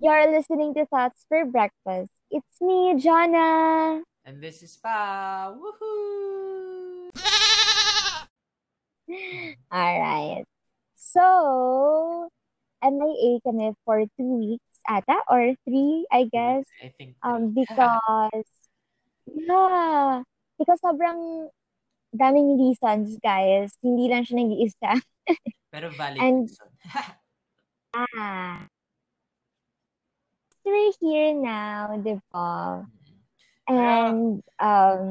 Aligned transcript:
You're 0.00 0.30
listening 0.30 0.74
to 0.74 0.86
Thoughts 0.86 1.26
for 1.28 1.44
Breakfast. 1.44 2.06
It's 2.30 2.60
me, 2.60 2.94
Jonna. 3.02 3.98
And 4.24 4.38
this 4.38 4.62
is 4.62 4.78
Pa. 4.78 5.50
Woohoo! 5.58 7.10
Alright. 9.74 10.46
So, 10.94 12.30
MIA 12.78 13.42
kami 13.42 13.74
for 13.82 14.06
two 14.14 14.30
weeks 14.38 14.70
ata 14.86 15.18
or 15.26 15.58
three, 15.66 16.06
I 16.14 16.30
guess. 16.30 16.62
I 16.78 16.94
think. 16.94 17.18
Um, 17.26 17.50
because, 17.50 18.46
yeah, 19.26 20.22
because 20.62 20.78
sobrang 20.78 21.50
daming 22.14 22.54
reasons, 22.54 23.18
guys. 23.18 23.74
Hindi 23.82 24.14
lang 24.14 24.22
siya 24.22 24.46
nag-iisa. 24.46 24.92
Pero 25.74 25.90
valid 25.90 26.22
And- 26.22 26.54
ah. 27.98 28.62
We're 30.68 30.92
here 31.00 31.32
now, 31.32 31.96
di 31.96 32.20
ba? 32.28 32.84
And, 33.64 34.44
um, 34.60 35.04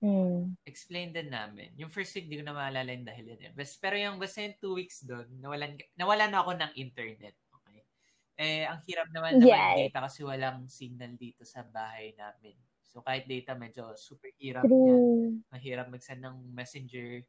hmm. 0.00 0.56
Explain 0.64 1.12
din 1.12 1.28
namin. 1.28 1.76
Yung 1.76 1.92
first 1.92 2.16
week, 2.16 2.32
di 2.32 2.40
ko 2.40 2.44
na 2.48 2.56
maalala 2.56 2.88
yung 2.96 3.04
dahilan. 3.04 3.52
Bas, 3.52 3.76
pero 3.76 4.00
yung 4.00 4.16
basta 4.16 4.40
yung 4.40 4.56
two 4.56 4.72
weeks 4.72 5.04
doon, 5.04 5.28
nawalan, 5.36 5.76
nawalan 6.00 6.32
na 6.32 6.40
ako 6.40 6.56
ng 6.56 6.72
internet. 6.80 7.36
Okay? 7.60 7.80
Eh, 8.40 8.64
ang 8.64 8.80
hirap 8.88 9.12
naman 9.12 9.36
naman 9.36 9.52
Yes. 9.52 9.92
data 9.92 10.08
kasi 10.08 10.20
walang 10.24 10.64
signal 10.64 11.12
dito 11.20 11.44
sa 11.44 11.60
bahay 11.60 12.16
namin. 12.16 12.56
So, 12.88 13.04
kahit 13.04 13.28
data, 13.28 13.52
medyo 13.52 13.92
super 14.00 14.32
hirap 14.40 14.64
niya. 14.64 14.96
True. 14.96 15.44
Mahirap 15.52 15.92
mag-send 15.92 16.24
ng 16.24 16.56
messenger. 16.56 17.20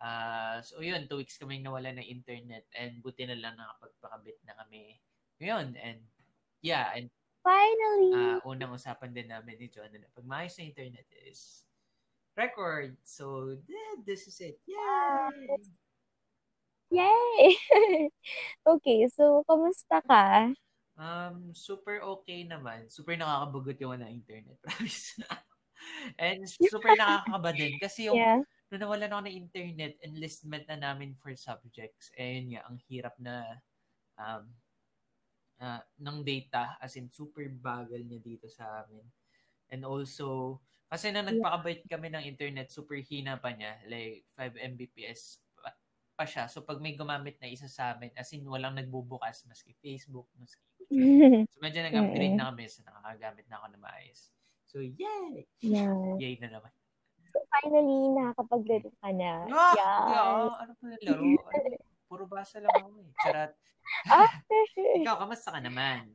Ah, 0.00 0.64
so, 0.64 0.80
yun, 0.80 1.04
two 1.04 1.20
weeks 1.20 1.36
kaming 1.36 1.60
nawala 1.60 1.92
ng 1.92 2.08
internet 2.08 2.64
and 2.72 3.04
buti 3.04 3.28
na 3.28 3.36
lang 3.36 3.60
nakapagpakabit 3.60 4.40
na 4.48 4.56
kami 4.56 4.96
ngayon. 5.36 5.76
And, 5.76 6.00
yeah, 6.66 6.90
and 6.98 7.06
Finally. 7.46 8.10
Ah, 8.10 8.42
unang 8.42 8.74
usapan 8.74 9.14
din 9.14 9.30
namin 9.30 9.54
ni 9.54 9.70
John 9.70 9.86
na 9.94 10.10
pag 10.10 10.26
maayos 10.26 10.58
na 10.58 10.66
internet 10.66 11.06
is 11.30 11.62
record. 12.34 12.98
So, 13.06 13.54
yeah, 13.70 14.02
this 14.02 14.26
is 14.26 14.34
it. 14.42 14.58
Yay! 14.66 15.62
Yay! 16.90 17.54
okay, 18.74 19.06
so, 19.14 19.46
kamusta 19.46 20.02
ka? 20.10 20.50
Um, 20.98 21.54
super 21.54 22.02
okay 22.18 22.42
naman. 22.42 22.90
Super 22.90 23.14
nakakabugot 23.14 23.78
yung 23.78 24.02
na 24.02 24.10
internet, 24.10 24.58
promise. 24.66 25.14
And 26.18 26.42
super 26.50 26.98
nakakaba 26.98 27.54
din 27.54 27.78
kasi 27.78 28.10
yung 28.10 28.18
Yeah. 28.18 28.42
nung 28.74 28.82
nawalan 28.82 29.14
ako 29.14 29.22
ng 29.30 29.38
internet, 29.46 29.94
enlistment 30.02 30.66
na 30.66 30.82
namin 30.82 31.14
for 31.14 31.30
subjects. 31.38 32.10
And 32.18 32.50
nga, 32.50 32.66
ang 32.66 32.82
hirap 32.90 33.14
na 33.22 33.62
um, 34.18 34.50
ah, 35.60 35.82
ng 36.00 36.18
data, 36.24 36.76
as 36.80 36.96
in 36.96 37.08
super 37.08 37.48
bagal 37.48 38.00
niya 38.04 38.20
dito 38.20 38.46
sa 38.48 38.84
amin. 38.84 39.04
And 39.72 39.82
also, 39.82 40.60
kasi 40.86 41.10
nung 41.10 41.26
nagpakabait 41.26 41.82
kami 41.90 42.14
ng 42.14 42.24
internet, 42.24 42.70
super 42.70 42.96
hina 43.02 43.40
pa 43.42 43.50
niya, 43.50 43.74
like 43.90 44.22
5 44.38 44.54
Mbps 44.76 45.42
pa, 45.58 45.70
pa 46.14 46.24
siya. 46.24 46.46
So 46.46 46.62
pag 46.62 46.78
may 46.78 46.94
gumamit 46.94 47.42
na 47.42 47.50
isa 47.50 47.66
sa 47.66 47.96
amin, 47.98 48.14
as 48.14 48.30
in 48.30 48.46
walang 48.46 48.78
nagbubukas, 48.78 49.42
maski 49.50 49.74
Facebook, 49.82 50.30
maski 50.38 50.62
YouTube. 50.86 51.48
So 51.52 51.58
medyo 51.58 51.82
nag-upgrade 51.82 52.36
na 52.38 52.54
kami, 52.54 52.70
so 52.70 52.86
nakakagamit 52.86 53.46
na 53.50 53.58
ako 53.58 53.66
na 53.74 53.78
maayos. 53.82 54.30
So 54.70 54.78
yay! 54.78 55.46
yeah. 55.64 56.14
Yay 56.22 56.38
na 56.38 56.54
naman. 56.54 56.70
So, 57.36 57.42
finally, 57.52 58.16
nakakapaglaro 58.16 58.90
ka 59.02 59.10
na. 59.12 59.44
Ah, 59.50 59.72
yeah. 59.76 59.98
yeah, 60.08 60.48
ano 60.56 60.72
pa 60.78 60.84
yung 60.88 61.02
laro? 61.04 61.20
Ano, 61.56 61.68
puro 62.16 62.24
basa 62.24 62.56
lang 62.64 62.72
ako 62.72 62.88
eh. 63.04 63.10
Charat. 63.20 63.52
Ah, 64.08 64.32
Ikaw, 65.04 65.14
kamusta 65.20 65.52
ka 65.52 65.60
naman? 65.60 66.08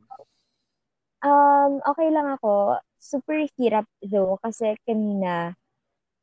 um, 1.22 1.78
okay 1.86 2.10
lang 2.10 2.26
ako. 2.34 2.82
Super 2.98 3.46
hirap 3.58 3.86
though 4.02 4.42
kasi 4.42 4.74
kanina, 4.90 5.54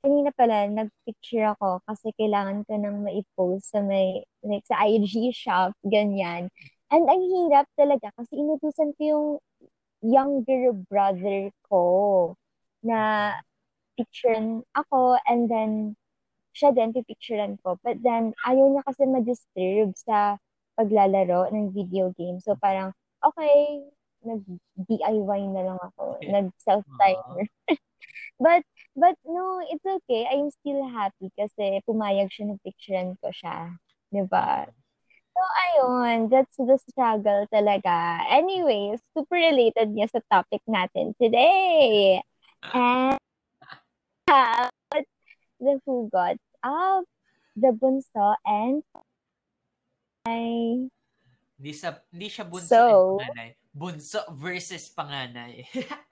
kanina 0.03 0.35
pala 0.35 0.67
nag-picture 0.67 1.55
ako 1.55 1.83
kasi 1.87 2.11
kailangan 2.19 2.67
ko 2.67 2.75
nang 2.75 3.07
ma-post 3.07 3.71
sa 3.71 3.79
may, 3.83 4.27
like 4.43 4.67
sa 4.67 4.83
IG 4.83 5.31
shop, 5.31 5.75
ganyan. 5.87 6.51
And 6.91 7.05
ang 7.07 7.23
hirap 7.23 7.71
talaga 7.79 8.11
kasi 8.19 8.43
inutusan 8.43 8.99
ko 8.99 9.03
yung 9.07 9.27
younger 10.03 10.75
brother 10.91 11.55
ko 11.71 11.85
na 12.83 13.35
picturean 13.95 14.63
ako 14.75 15.19
and 15.27 15.47
then 15.51 15.71
siya 16.59 16.75
din 16.75 16.91
pipicturean 16.91 17.55
ko. 17.63 17.79
But 17.87 18.03
then, 18.03 18.35
ayaw 18.43 18.67
niya 18.75 18.83
kasi 18.83 19.07
ma-disturb 19.07 19.95
sa 19.95 20.43
paglalaro 20.75 21.55
ng 21.55 21.71
video 21.71 22.11
game. 22.19 22.43
So 22.43 22.59
parang, 22.59 22.91
okay, 23.23 23.87
nag-DIY 24.27 25.43
na 25.55 25.63
lang 25.71 25.79
ako. 25.79 26.19
Okay. 26.19 26.35
Nag-self-timer. 26.35 27.47
but, 28.45 28.67
but 28.99 29.15
no, 29.23 29.63
it's 29.71 29.87
okay. 29.87 30.27
I'm 30.27 30.51
still 30.51 30.83
happy 30.91 31.31
kasi 31.39 31.79
pumayag 31.87 32.35
siya 32.35 32.51
na 32.51 32.57
picturean 32.67 33.15
ko 33.23 33.31
siya. 33.31 33.79
Diba? 34.11 34.67
So, 35.39 35.43
ayun, 35.63 36.35
that's 36.35 36.59
the 36.59 36.79
struggle 36.91 37.47
talaga. 37.55 38.27
Anyways, 38.27 38.99
super 39.15 39.39
related 39.39 39.95
niya 39.95 40.11
sa 40.11 40.19
topic 40.27 40.67
natin 40.67 41.15
today. 41.15 42.19
And 42.75 43.23
uh, 44.27 44.67
the 45.63 45.79
hugot 45.87 46.43
of 46.69 47.09
the 47.57 47.73
bunso 47.73 48.37
and 48.45 48.85
my 50.29 50.85
Hindi, 51.59 51.73
sa, 51.75 51.97
hindi 52.13 52.29
siya 52.29 52.45
bunso 52.47 52.71
So? 52.71 53.19
and 53.19 53.19
panganay. 53.19 53.51
Bunso 53.73 54.21
versus 54.37 54.93
panganay. 54.93 55.65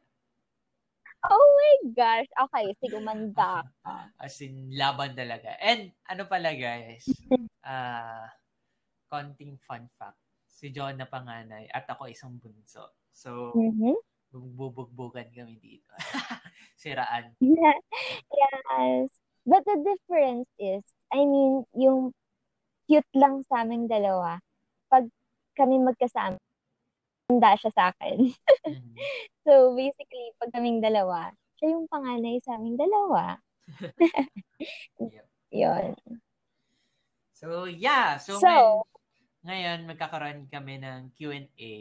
Oh 1.27 1.49
my 1.59 1.91
gosh. 1.91 2.31
Okay, 2.47 2.71
sige, 2.79 3.03
manda 3.03 3.59
ka. 3.83 4.07
As 4.23 4.39
in, 4.39 4.71
laban 4.71 5.11
talaga. 5.11 5.59
And, 5.59 5.91
ano 6.07 6.23
pala 6.31 6.55
guys, 6.55 7.03
ah 7.67 8.31
konting 9.11 9.59
fun 9.59 9.91
fact. 9.99 10.23
Si 10.47 10.71
John 10.71 10.95
na 10.95 11.11
panganay 11.11 11.67
at 11.67 11.83
ako 11.91 12.07
isang 12.07 12.39
bunso. 12.39 12.95
So, 13.11 13.51
Mhm. 13.59 13.99
bubugbugan 14.31 15.27
kami 15.35 15.59
dito. 15.59 15.91
Siraan. 16.79 17.35
Yeah. 17.43 17.79
Yes. 18.31 19.11
But 19.47 19.63
the 19.63 19.79
difference 19.79 20.51
is, 20.59 20.83
I 21.15 21.23
mean, 21.23 21.63
yung 21.79 22.11
cute 22.91 23.07
lang 23.15 23.47
sa 23.47 23.63
aming 23.63 23.87
dalawa. 23.87 24.43
Pag 24.91 25.07
kami 25.55 25.79
magkasama, 25.79 26.39
handa 27.31 27.51
siya 27.59 27.71
sa 27.75 27.85
akin. 27.95 28.35
Mhm. 28.67 28.95
So, 29.47 29.79
basically, 29.79 30.35
pag 30.43 30.51
kaming 30.51 30.83
dalawa, 30.83 31.31
siya 31.63 31.79
yung 31.79 31.87
panganay 31.87 32.43
sa 32.43 32.59
aming 32.59 32.75
dalawa. 32.75 33.39
Yep. 34.99 35.27
Yun. 35.55 35.95
So, 37.31 37.71
yeah. 37.71 38.19
So, 38.19 38.43
So, 38.43 38.51
ngayon, 38.51 38.83
ngayon, 39.47 39.79
magkakaroon 39.87 40.41
kami 40.51 40.83
ng 40.83 41.15
Q&A. 41.15 41.75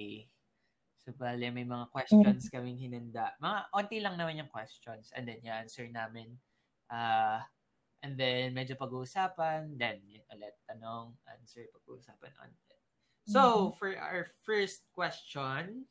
So, 1.02 1.14
bale, 1.18 1.50
may 1.50 1.66
mga 1.66 1.90
questions 1.90 2.54
kaming 2.54 2.78
hinanda. 2.78 3.34
Mga 3.42 3.58
onti 3.74 3.98
lang 3.98 4.14
naman 4.22 4.38
yung 4.46 4.52
questions. 4.54 5.10
And 5.18 5.26
then, 5.26 5.42
i-answer 5.42 5.90
namin. 5.90 6.38
Ah, 6.92 7.46
and 8.04 8.18
then, 8.18 8.54
medyo 8.54 8.78
pag-uusapan. 8.78 9.78
Then, 9.78 10.02
ulit, 10.34 10.56
tanong, 10.70 11.18
answer, 11.26 11.66
pag-uusapan. 11.74 12.32
ulit. 12.32 12.80
So, 13.26 13.74
for 13.82 13.98
our 13.98 14.30
first 14.46 14.86
question, 14.94 15.90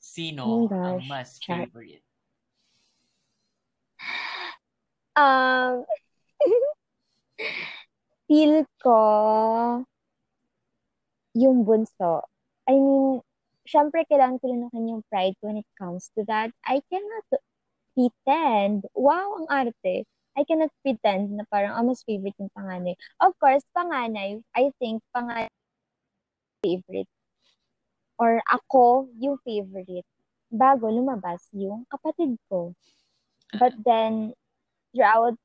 sino 0.00 0.64
Oh 0.64 0.72
ang 0.72 1.04
mas 1.04 1.36
Char. 1.36 1.68
favorite? 1.68 2.04
um, 5.18 5.84
feel 8.28 8.64
ko 8.80 8.98
yung 11.36 11.64
bunso. 11.64 12.24
I 12.68 12.74
mean, 12.76 13.20
syempre 13.68 14.04
kailangan 14.08 14.40
tulunukin 14.40 14.90
yung 14.90 15.02
pride 15.12 15.36
when 15.44 15.60
it 15.60 15.68
comes 15.76 16.10
to 16.16 16.24
that. 16.26 16.50
I 16.64 16.80
cannot 16.88 17.26
pretend. 17.98 18.86
Wow, 18.94 19.42
ang 19.42 19.48
arte. 19.50 20.06
I 20.38 20.42
cannot 20.46 20.70
pretend 20.86 21.34
na 21.34 21.42
parang, 21.50 21.74
oh, 21.74 21.84
mas 21.90 22.06
favorite 22.06 22.38
yung 22.38 22.52
panganay. 22.54 22.94
Of 23.18 23.34
course, 23.42 23.66
panganay, 23.74 24.38
I 24.54 24.70
think, 24.78 25.02
panganay 25.10 25.50
favorite. 26.62 27.08
Or 28.18 28.42
ako 28.46 29.08
yung 29.18 29.38
favorite. 29.42 30.06
Bago 30.50 30.86
lumabas 30.90 31.42
yung 31.52 31.84
kapatid 31.90 32.38
ko. 32.50 32.74
But 33.58 33.74
then, 33.84 34.34
throughout 34.94 35.36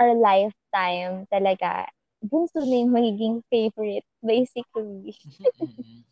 our 0.00 0.14
lifetime 0.16 1.26
talaga, 1.28 1.86
bunso 2.24 2.60
na 2.64 2.76
yung 2.82 2.92
magiging 2.94 3.36
favorite, 3.52 4.06
basically. 4.24 5.14
Mhm. 5.60 6.02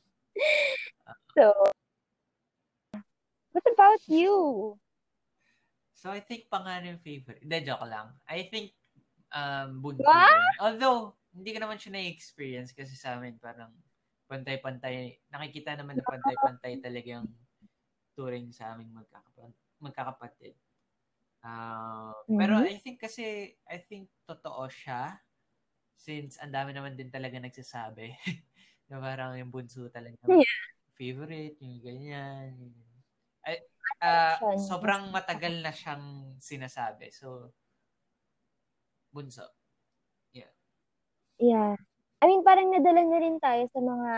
So, 1.38 1.52
what 3.52 3.64
about 3.72 4.00
you? 4.08 4.78
So, 5.98 6.14
I 6.14 6.22
think 6.22 6.46
pangalan 6.46 6.94
yung 6.94 7.02
favorite. 7.02 7.42
Hindi, 7.42 7.66
joke 7.66 7.82
lang. 7.90 8.14
I 8.30 8.46
think 8.46 8.70
um, 9.34 9.82
din. 9.82 10.06
Although, 10.62 11.18
hindi 11.34 11.50
ko 11.50 11.58
naman 11.58 11.82
siya 11.82 11.98
na-experience 11.98 12.70
kasi 12.70 12.94
sa 12.94 13.18
amin 13.18 13.34
parang 13.42 13.74
pantay-pantay, 14.30 15.18
nakikita 15.34 15.74
naman 15.74 15.98
na 15.98 16.06
pantay-pantay 16.06 16.78
talagang 16.78 17.26
turing 18.14 18.54
sa 18.54 18.78
aming 18.78 18.94
magkakapatid. 18.94 19.54
magkakapatid. 19.78 20.54
Uh, 21.42 22.14
mm-hmm. 22.26 22.38
Pero 22.38 22.54
I 22.62 22.78
think 22.78 23.02
kasi, 23.02 23.54
I 23.66 23.78
think 23.82 24.06
totoo 24.26 24.70
siya 24.70 25.18
since 25.98 26.38
ang 26.38 26.54
dami 26.54 26.70
naman 26.70 26.94
din 26.94 27.10
talaga 27.10 27.42
nagsasabi 27.42 28.14
na 28.90 29.02
parang 29.02 29.34
yung 29.34 29.50
bunso 29.50 29.90
talaga 29.90 30.14
yeah. 30.30 30.62
favorite, 30.94 31.58
yung 31.58 31.82
ganyan. 31.82 32.54
Ay, 33.42 33.62
uh, 34.02 34.36
sobrang 34.58 35.10
matagal 35.10 35.62
na 35.62 35.72
siyang 35.74 36.36
sinasabi. 36.38 37.10
So, 37.14 37.52
bunso. 39.14 39.46
Yeah. 40.34 40.52
Yeah. 41.38 41.74
I 42.18 42.24
mean, 42.26 42.42
parang 42.42 42.74
nadala 42.74 43.02
na 43.06 43.18
rin 43.22 43.38
tayo 43.38 43.70
sa 43.70 43.80
mga 43.80 44.12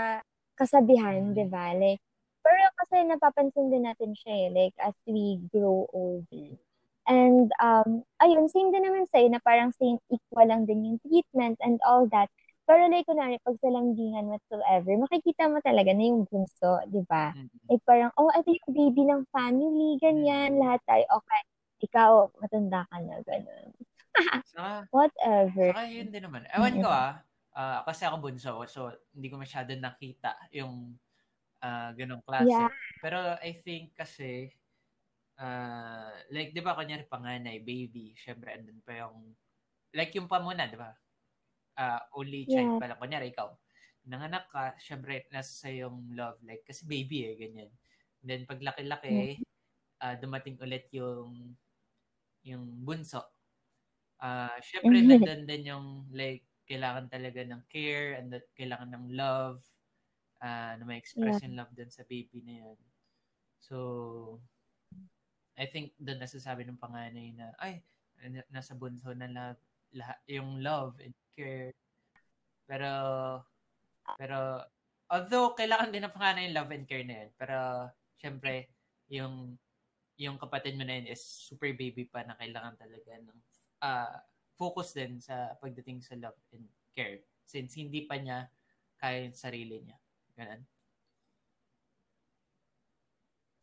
kasabihan, 0.56 1.32
mm-hmm. 1.32 1.36
di 1.36 1.46
ba? 1.48 1.72
Like, 1.76 2.00
pero 2.40 2.62
kasi 2.80 3.04
napapansin 3.04 3.68
din 3.68 3.84
natin 3.84 4.16
siya 4.16 4.32
eh, 4.32 4.48
like, 4.48 4.76
as 4.80 4.96
we 5.04 5.36
grow 5.52 5.84
older. 5.92 6.56
And, 7.04 7.52
um, 7.60 8.04
ayun, 8.24 8.48
same 8.48 8.72
din 8.72 8.88
naman 8.88 9.04
sa'yo 9.12 9.28
na 9.28 9.40
parang 9.44 9.76
same 9.76 10.00
equal 10.08 10.48
lang 10.48 10.64
din 10.64 10.84
yung 10.84 10.98
treatment 11.04 11.60
and 11.60 11.76
all 11.84 12.08
that. 12.08 12.32
Pero 12.70 12.86
like, 12.86 13.02
kunwari, 13.02 13.34
pag 13.42 13.58
sa 13.58 13.66
lambingan 13.66 14.30
whatsoever, 14.30 14.94
makikita 14.94 15.50
mo 15.50 15.58
talaga 15.58 15.90
na 15.90 16.06
yung 16.06 16.22
bunso, 16.30 16.78
di 16.86 17.02
ba? 17.02 17.34
Mm-hmm. 17.34 17.66
Like, 17.66 17.82
parang, 17.82 18.14
oh, 18.14 18.30
ito 18.30 18.54
yung 18.54 18.70
baby 18.70 19.02
ng 19.10 19.26
family, 19.34 19.98
ganyan, 19.98 20.54
mm-hmm. 20.54 20.62
lahat 20.62 20.80
tayo, 20.86 21.04
okay, 21.18 21.42
ikaw, 21.82 22.10
matanda 22.38 22.86
ka 22.86 22.96
na, 23.02 23.18
ganun. 23.26 23.68
saka, 24.54 24.86
Whatever. 24.94 25.66
Saka 25.74 25.90
yun 25.90 26.14
din 26.14 26.22
naman. 26.22 26.46
Ewan 26.54 26.78
ko 26.78 26.86
ah, 26.86 27.18
uh, 27.58 27.82
kasi 27.82 28.06
ako 28.06 28.16
bunso, 28.22 28.62
so 28.70 28.94
hindi 29.18 29.26
ko 29.26 29.42
masyado 29.42 29.74
nakita 29.74 30.38
yung 30.54 30.94
uh, 31.66 31.90
ganong 31.98 32.22
klase. 32.22 32.54
Yeah. 32.54 32.70
Pero 33.02 33.34
I 33.42 33.50
think 33.66 33.98
kasi, 33.98 34.46
uh, 35.42 36.14
like, 36.30 36.54
di 36.54 36.62
ba, 36.62 36.78
kanyari 36.78 37.02
panganay, 37.10 37.66
baby, 37.66 38.14
syempre, 38.14 38.54
andun 38.54 38.78
pa 38.86 38.94
yung, 38.94 39.34
like, 39.90 40.14
yung 40.14 40.30
pamuna, 40.30 40.70
di 40.70 40.78
ba? 40.78 40.94
Uh, 41.80 42.00
only 42.12 42.44
child 42.44 42.76
yeah. 42.76 42.80
pala. 42.84 43.00
Kunyari, 43.00 43.32
ikaw, 43.32 43.48
nanganak 44.04 44.52
ka, 44.52 44.76
syempre, 44.76 45.24
nasa 45.32 45.48
sa 45.48 45.72
yung 45.72 46.12
love, 46.12 46.36
like, 46.44 46.60
kasi 46.68 46.84
baby 46.84 47.24
eh, 47.24 47.34
ganyan. 47.40 47.72
And 48.20 48.28
then, 48.28 48.42
pag 48.44 48.60
laki-laki, 48.60 49.40
uh, 50.04 50.14
dumating 50.20 50.60
ulit 50.60 50.92
yung, 50.92 51.56
yung 52.44 52.64
bunso. 52.84 53.24
Uh, 54.20 54.52
syempre, 54.60 55.00
nandun 55.08 55.48
din 55.48 55.72
yung, 55.72 55.86
like, 56.12 56.44
kailangan 56.68 57.08
talaga 57.08 57.40
ng 57.48 57.64
care 57.66 58.20
and 58.20 58.30
that 58.30 58.46
kailangan 58.54 58.94
ng 58.94 59.06
love 59.16 59.58
uh, 60.44 60.78
na 60.78 60.84
ma-express 60.84 61.40
yeah. 61.40 61.44
yung 61.48 61.56
love 61.58 61.72
dun 61.72 61.90
sa 61.90 62.04
baby 62.06 62.44
na 62.44 62.54
yan. 62.62 62.78
So, 63.58 63.76
I 65.56 65.64
think 65.66 65.96
doon 65.96 66.20
nasasabi 66.20 66.68
ng 66.68 66.78
panganay 66.78 67.32
na, 67.34 67.56
ay, 67.58 67.82
nasa 68.52 68.76
bunso 68.76 69.10
na 69.16 69.28
love, 69.32 69.60
lahat, 69.94 70.18
yung 70.30 70.62
love 70.62 70.98
and 71.02 71.14
care. 71.34 71.74
Pero, 72.66 72.90
pero, 74.18 74.62
although 75.10 75.54
kailangan 75.58 75.90
din 75.90 76.06
ng 76.06 76.14
panganay 76.14 76.50
yung 76.50 76.56
love 76.56 76.72
and 76.74 76.86
care 76.86 77.04
na 77.06 77.14
yan, 77.24 77.30
pero, 77.34 77.56
syempre, 78.18 78.70
yung, 79.10 79.58
yung 80.20 80.36
kapatid 80.36 80.76
mo 80.76 80.84
na 80.84 81.00
yun 81.00 81.10
is 81.10 81.22
super 81.24 81.72
baby 81.74 82.06
pa 82.06 82.22
na 82.22 82.36
kailangan 82.36 82.76
talaga 82.76 83.12
ng 83.18 83.38
uh, 83.82 84.14
focus 84.60 84.92
din 84.92 85.16
sa 85.18 85.56
pagdating 85.56 86.04
sa 86.04 86.14
love 86.20 86.36
and 86.52 86.68
care 86.92 87.24
since 87.48 87.74
hindi 87.74 88.04
pa 88.04 88.20
niya 88.20 88.46
kaya 89.00 89.24
yung 89.26 89.38
sarili 89.38 89.80
niya. 89.80 89.96
Ganun. 90.36 90.62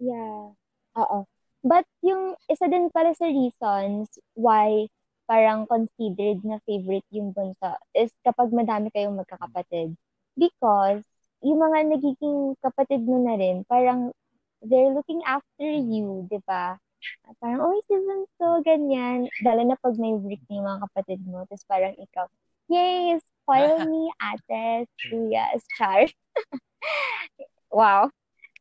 Yeah. 0.01 0.57
Oo. 0.97 1.29
But 1.61 1.85
yung 2.01 2.37
isa 2.49 2.65
din 2.69 2.89
pala 2.89 3.13
sa 3.13 3.29
reasons 3.29 4.17
why 4.33 4.89
parang 5.27 5.67
considered 5.67 6.41
na 6.47 6.57
favorite 6.63 7.05
yung 7.11 7.35
bunso 7.35 7.75
is 7.91 8.09
kapag 8.23 8.49
madami 8.55 8.87
kayong 8.95 9.19
magkakapatid. 9.19 9.93
Because 10.39 11.03
yung 11.43 11.59
mga 11.61 11.93
nagiging 11.93 12.55
kapatid 12.63 13.03
mo 13.03 13.21
na 13.21 13.35
rin, 13.37 13.67
parang 13.67 14.15
they're 14.63 14.95
looking 14.95 15.21
after 15.27 15.67
you, 15.67 16.25
di 16.31 16.41
ba? 16.47 16.79
Parang, 17.37 17.61
oh, 17.61 17.77
si 17.85 17.93
Bunso, 17.93 18.63
ganyan. 18.65 19.29
Lalo 19.45 19.61
na 19.63 19.77
pag 19.77 19.95
may 20.01 20.17
break 20.17 20.41
ng 20.49 20.65
mga 20.65 20.81
kapatid 20.89 21.19
mo. 21.27 21.45
Tapos 21.45 21.65
parang 21.69 21.93
ikaw, 21.93 22.25
yay, 22.71 23.19
spoil 23.21 23.77
me, 23.91 24.09
ate, 24.17 24.89
kuyas, 25.11 25.61
char. 25.77 26.09
wow. 27.77 28.09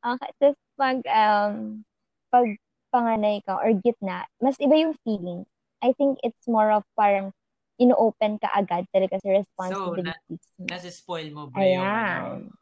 Okay. 0.04 0.30
Tapos 0.36 0.58
pag, 0.76 0.98
um, 1.08 1.80
pag 2.28 2.46
panganay 2.92 3.40
ka 3.44 3.56
or 3.56 3.72
gitna, 3.80 4.28
mas 4.38 4.60
iba 4.60 4.76
yung 4.76 4.94
feeling. 5.00 5.48
I 5.82 5.93
think 5.94 6.19
it's 6.23 6.46
more 6.49 6.73
of 6.73 6.84
parang 6.96 7.32
ino-open 7.76 8.40
ka 8.40 8.49
agad 8.56 8.88
talaga 8.88 9.20
sa 9.20 9.28
responsibilities. 9.28 10.40
So, 10.56 10.64
na, 10.64 10.64
nasa-spoil 10.64 11.28
mo 11.32 11.52
ba 11.52 11.61
Ayan. 11.61 11.76
yung, 11.76 11.84
ano, 11.84 12.52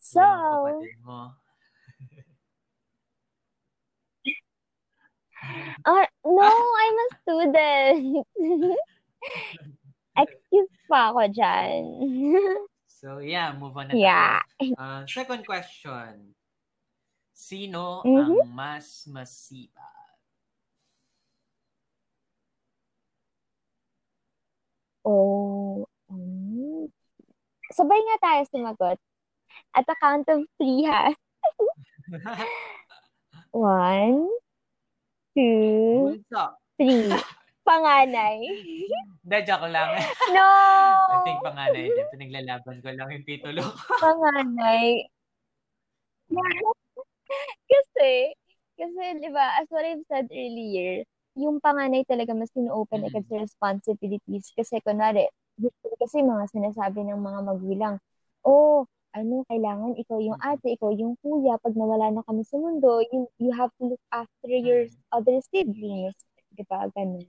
so, 0.00 0.22
yung 0.80 1.04
mo? 1.04 1.20
Uh, 5.84 6.06
no, 6.22 6.46
I'm 6.46 6.98
a 7.02 7.08
student. 7.18 8.22
Excuse 10.22 10.74
pa 10.86 11.10
ako 11.10 11.22
dyan. 11.34 11.82
so, 13.02 13.18
yeah, 13.18 13.50
move 13.50 13.74
on 13.74 13.90
na 13.90 13.98
yeah. 13.98 14.38
Uh, 14.78 15.02
second 15.10 15.42
question. 15.42 16.30
Sino 17.34 18.06
mm-hmm. 18.06 18.46
ang 18.46 18.54
mas 18.54 19.02
masipag? 19.10 20.01
Oh. 25.02 25.86
Um, 26.06 26.86
sabay 27.74 27.98
nga 27.98 28.16
tayo 28.22 28.40
sumagot. 28.50 28.98
At 29.74 29.88
a 29.88 29.96
count 29.98 30.28
of 30.28 30.44
three, 30.56 30.84
ha? 30.86 31.12
One, 33.52 34.28
two, 35.36 36.20
three. 36.78 37.08
Panganay. 37.68 38.42
Hindi, 39.22 39.38
joke 39.46 39.70
lang. 39.70 39.94
No! 40.34 40.48
I 41.14 41.16
think 41.22 41.38
panganay 41.46 41.86
din. 41.86 42.06
Pinaglalaban 42.10 42.82
ko 42.82 42.88
lang 42.90 43.08
yung 43.12 43.26
titulo. 43.26 43.62
Panganay. 44.02 45.06
kasi, 47.70 48.34
kasi, 48.74 49.02
di 49.22 49.30
ba, 49.30 49.62
as 49.62 49.70
what 49.70 49.86
I've 49.86 50.02
said 50.10 50.26
earlier, 50.26 51.06
yung 51.38 51.60
panganay 51.60 52.04
talaga 52.04 52.36
mas 52.36 52.52
pino-open 52.52 53.02
mm-hmm. 53.02 53.16
agad 53.16 53.24
sa 53.28 53.36
responsibilities. 53.40 54.52
Kasi, 54.52 54.80
kunwari, 54.84 55.28
kasi 56.00 56.20
mga 56.20 56.44
sinasabi 56.52 57.06
ng 57.08 57.20
mga 57.20 57.40
magulang, 57.44 57.94
oh, 58.44 58.84
ano, 59.12 59.44
kailangan 59.48 59.92
ikaw 60.00 60.18
yung 60.24 60.40
ate, 60.40 60.76
ikaw 60.76 60.88
yung 60.92 61.20
kuya. 61.20 61.60
Pag 61.60 61.76
nawala 61.76 62.08
na 62.12 62.24
kami 62.24 62.44
sa 62.48 62.56
mundo, 62.56 63.04
you, 63.12 63.28
you 63.36 63.52
have 63.52 63.68
to 63.76 63.92
look 63.92 64.04
after 64.08 64.48
your 64.48 64.88
other 65.12 65.36
siblings. 65.52 66.16
Di 66.52 66.64
ba? 66.64 66.88
Ganun. 66.96 67.28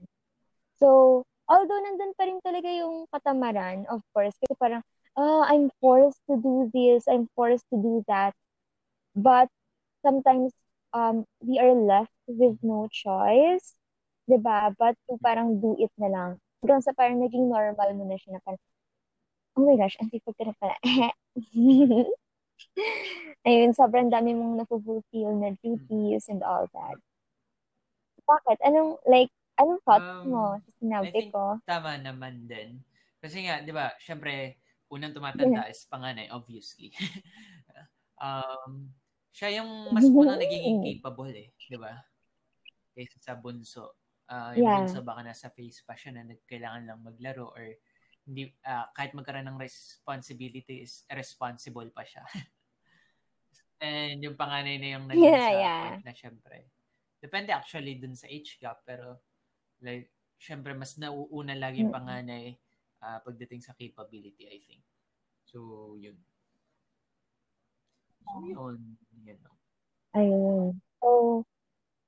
So, 0.80 1.22
although 1.44 1.80
nandun 1.84 2.16
pa 2.16 2.24
rin 2.24 2.40
talaga 2.40 2.72
yung 2.72 3.04
katamaran, 3.12 3.84
of 3.92 4.00
course, 4.16 4.32
kasi 4.40 4.56
parang, 4.56 4.82
ah, 5.16 5.44
I'm 5.48 5.68
forced 5.80 6.20
to 6.28 6.40
do 6.40 6.72
this, 6.72 7.04
I'm 7.04 7.28
forced 7.36 7.68
to 7.72 7.76
do 7.76 8.00
that. 8.08 8.32
But, 9.12 9.52
sometimes, 10.00 10.52
um, 10.96 11.24
we 11.44 11.60
are 11.60 11.72
left 11.72 12.12
with 12.26 12.56
no 12.64 12.88
choice. 12.88 13.76
Di 14.24 14.38
ba? 14.40 14.72
But 14.72 14.96
to 15.08 15.20
parang 15.20 15.60
do 15.60 15.76
it 15.76 15.92
na 16.00 16.08
lang. 16.08 16.30
Hanggang 16.64 16.80
sa 16.80 16.96
parang 16.96 17.20
naging 17.20 17.48
normal 17.48 17.88
mo 17.92 18.04
na 18.08 18.16
siya 18.16 18.36
na 18.36 18.42
parang, 18.44 18.62
oh 19.54 19.64
my 19.68 19.76
gosh, 19.76 19.96
ang 20.00 20.08
sipag 20.08 20.36
ka 20.36 20.44
na 20.48 20.54
pala. 20.56 20.76
Ayun, 23.46 23.76
sobrang 23.76 24.08
dami 24.08 24.32
mong 24.32 24.64
na-fulfill 24.64 25.36
na 25.36 25.52
duties 25.60 26.26
and 26.32 26.40
all 26.40 26.64
that. 26.72 26.96
Bakit? 28.24 28.58
Anong, 28.64 28.96
like, 29.04 29.28
anong 29.60 29.84
thoughts 29.84 30.24
um, 30.24 30.32
mo 30.32 30.44
sa 30.56 30.70
sinabi 30.80 31.12
I 31.12 31.12
think 31.12 31.30
ko? 31.36 31.60
Tama 31.68 32.00
naman 32.00 32.48
din. 32.48 32.80
Kasi 33.20 33.44
nga, 33.44 33.60
di 33.60 33.70
ba, 33.70 33.92
syempre, 34.00 34.56
unang 34.88 35.12
tumatanda 35.12 35.68
yeah. 35.68 35.70
is 35.70 35.84
panganay, 35.92 36.32
obviously. 36.32 36.90
um, 38.24 38.88
siya 39.34 39.60
yung 39.60 39.92
mas 39.92 40.06
unang 40.06 40.40
naging 40.40 40.80
capable 40.88 41.34
eh, 41.34 41.50
di 41.68 41.76
ba? 41.76 41.92
Kaysa 42.94 43.18
sa 43.20 43.34
bunso. 43.34 43.92
Uh, 44.34 44.50
yung 44.58 44.66
yeah. 44.66 44.78
bunso 44.82 44.98
baka 45.06 45.22
nasa 45.22 45.46
face 45.54 45.86
pa 45.86 45.94
siya 45.94 46.10
na 46.10 46.26
kailangan 46.50 46.90
lang 46.90 46.98
maglaro 47.06 47.54
or 47.54 47.70
hindi 48.26 48.50
uh, 48.66 48.90
kahit 48.90 49.14
magkaroon 49.14 49.46
ng 49.46 49.60
responsibilities, 49.62 51.06
responsible 51.14 51.86
pa 51.94 52.02
siya. 52.02 52.26
And 53.84 54.18
yung 54.18 54.34
panganay 54.34 54.82
na 54.82 54.98
yung 54.98 55.06
naging 55.06 55.22
yeah, 55.22 55.46
sa 55.46 55.54
yeah. 55.54 55.86
na 56.02 56.12
syempre. 56.16 56.66
Depende 57.22 57.54
actually 57.54 57.94
dun 58.02 58.18
sa 58.18 58.26
age 58.26 58.58
gap 58.58 58.82
pero 58.82 59.22
like 59.86 60.10
syempre 60.34 60.74
mas 60.74 60.98
nauuna 60.98 61.54
lagi 61.54 61.86
yung 61.86 61.94
panganay 61.94 62.58
uh, 63.06 63.22
pagdating 63.22 63.62
sa 63.62 63.76
capability 63.78 64.50
I 64.50 64.58
think. 64.58 64.82
So 65.46 65.94
yun. 65.94 66.18
So, 68.24 68.40
yun. 68.40 68.80
Yan. 69.28 69.40
Ayun. 70.16 70.80
So, 71.00 71.44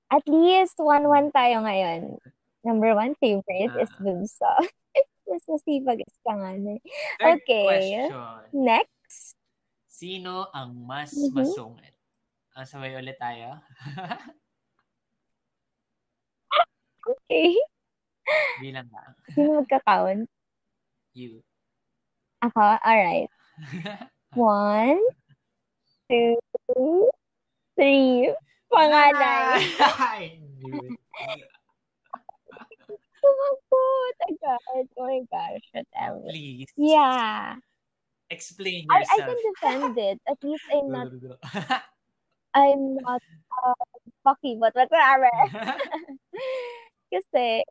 at 0.09 0.25
least 0.27 0.79
one-one 0.79 1.31
tayo 1.31 1.63
ngayon. 1.63 2.19
Number 2.63 2.95
one 2.95 3.15
favorite 3.19 3.75
is 3.79 3.91
Ah. 3.91 4.01
Bunso. 4.03 4.53
Mas 5.27 5.43
masipag 5.47 5.99
is 6.03 6.17
panganay. 6.23 6.79
Okay. 7.19 7.67
question. 7.67 8.11
Next. 8.55 9.35
Sino 9.91 10.47
ang 10.53 10.77
mas 10.87 11.11
Mhm. 11.11 11.35
masungit? 11.35 11.95
Ah, 12.55 12.63
sabay 12.63 12.95
ulit 12.95 13.19
tayo. 13.19 13.59
Okay. 17.07 17.55
Bilang 18.59 18.91
ka. 18.91 19.15
Sino 19.31 19.63
magka-count? 19.63 20.27
You. 21.15 21.39
Ako? 22.43 22.59
Alright. 22.83 23.31
One, 24.35 24.99
two, 26.11 26.35
three. 27.79 28.35
Panganay. 28.77 29.57
I 29.81 30.37
knew 30.61 30.85
it. 30.85 31.49
Sumagot 33.25 34.19
agad. 34.29 34.87
Oh 35.01 35.09
my 35.09 35.21
gosh. 35.33 35.65
Whatever. 35.73 36.29
Please. 36.29 36.69
Yeah. 36.77 37.57
Explain 38.29 38.85
I, 38.91 39.01
I 39.01 39.17
can 39.25 39.39
defend 39.41 39.97
it. 39.97 40.19
At 40.29 40.39
least 40.45 40.65
I'm 40.69 40.93
not 40.93 41.09
I'm 42.57 42.97
not 43.01 43.23
uh, 43.65 43.85
fucky, 44.27 44.61
but 44.61 44.75
whatever. 44.75 45.31
Kasi, 47.13 47.63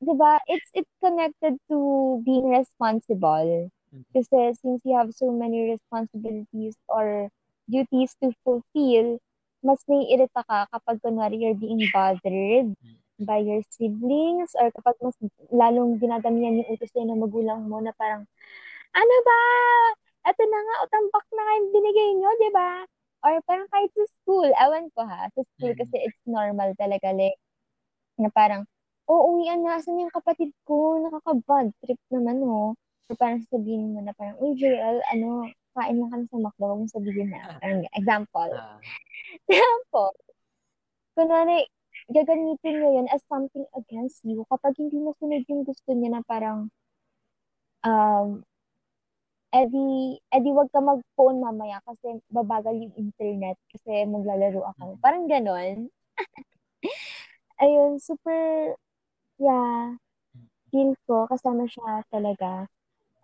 di 0.00 0.14
ba, 0.16 0.40
it's, 0.48 0.68
it's 0.72 0.94
connected 1.04 1.60
to 1.68 2.20
being 2.24 2.48
responsible. 2.48 3.70
Kasi 4.16 4.56
since 4.56 4.80
you 4.84 4.96
have 4.96 5.12
so 5.12 5.30
many 5.30 5.76
responsibilities 5.76 6.76
or 6.88 7.28
duties 7.68 8.16
to 8.22 8.32
fulfill, 8.42 9.20
mas 9.64 9.80
naiirita 9.88 10.40
ka 10.46 10.66
kapag 10.72 10.98
kunwari 11.04 11.36
you're 11.40 11.58
being 11.58 11.82
bothered 11.92 12.72
by 13.20 13.36
your 13.40 13.60
siblings 13.74 14.52
or 14.56 14.72
kapag 14.72 14.96
mas 15.04 15.16
lalong 15.52 16.00
dinadamihan 16.00 16.60
yung 16.64 16.68
utos 16.72 16.88
sa'yo 16.92 17.04
ng 17.08 17.20
magulang 17.20 17.60
mo 17.68 17.78
na 17.84 17.92
parang, 18.00 18.24
ano 18.96 19.14
ba? 19.26 19.40
Ito 20.32 20.42
na 20.44 20.58
nga, 20.64 20.74
utambak 20.88 21.26
na 21.32 21.42
nga 21.44 21.52
yung 21.60 21.70
binigay 21.74 22.10
nyo, 22.16 22.30
di 22.40 22.50
ba? 22.52 22.70
Or 23.24 23.36
parang 23.44 23.68
kahit 23.72 23.92
sa 23.96 24.04
school, 24.20 24.48
awan 24.56 24.88
ko 24.96 25.04
ha, 25.04 25.28
sa 25.32 25.42
school 25.56 25.72
Mm. 25.76 25.80
kasi 25.84 25.96
it's 26.08 26.22
normal 26.28 26.72
talaga, 26.80 27.12
like, 27.12 27.36
na 28.20 28.28
parang, 28.32 28.64
oh, 29.08 29.36
uwian 29.36 29.60
na, 29.64 29.76
asan 29.80 30.00
yung 30.00 30.12
kapatid 30.14 30.52
ko? 30.68 31.00
Nakaka-bad 31.04 31.72
trip 31.84 32.00
naman, 32.12 32.40
oh. 32.44 32.72
Or 33.10 33.16
parang 33.20 33.42
sabihin 33.52 33.92
mo 33.96 34.00
na 34.04 34.12
parang, 34.16 34.36
uy, 34.40 34.56
JL, 34.56 35.00
ano, 35.12 35.48
kain 35.80 35.96
lang 35.96 36.12
kami 36.12 36.24
sa 36.28 36.36
McDo, 36.36 36.64
huwag 36.68 36.80
mo 36.84 36.88
sabihin 36.92 37.32
na. 37.32 37.40
Parang, 37.64 37.80
example. 37.96 38.52
Ah, 38.52 38.76
Tapos, 39.48 40.14
kunwari, 41.16 41.64
gagamitin 42.12 42.74
niya 42.80 42.90
yun 43.00 43.08
as 43.10 43.24
something 43.26 43.64
against 43.74 44.20
you 44.28 44.44
kapag 44.52 44.76
hindi 44.76 45.00
mo 45.00 45.16
sunod 45.18 45.42
yung 45.48 45.64
gusto 45.64 45.90
niya 45.96 46.20
na 46.20 46.22
parang, 46.28 46.68
um, 47.86 48.44
edi, 49.50 50.18
edi 50.30 50.50
wag 50.54 50.70
ka 50.70 50.78
mag-phone 50.78 51.42
mamaya 51.42 51.82
kasi 51.82 52.22
babagal 52.30 52.74
yung 52.78 52.94
internet 52.94 53.58
kasi 53.74 54.06
maglalaro 54.06 54.62
ako. 54.74 54.98
Parang 55.02 55.26
ganon. 55.26 55.90
Ayun, 57.62 57.98
super, 58.00 58.74
yeah, 59.36 59.98
feel 60.70 60.94
ko, 61.04 61.26
kasama 61.28 61.66
siya 61.66 62.06
talaga. 62.08 62.70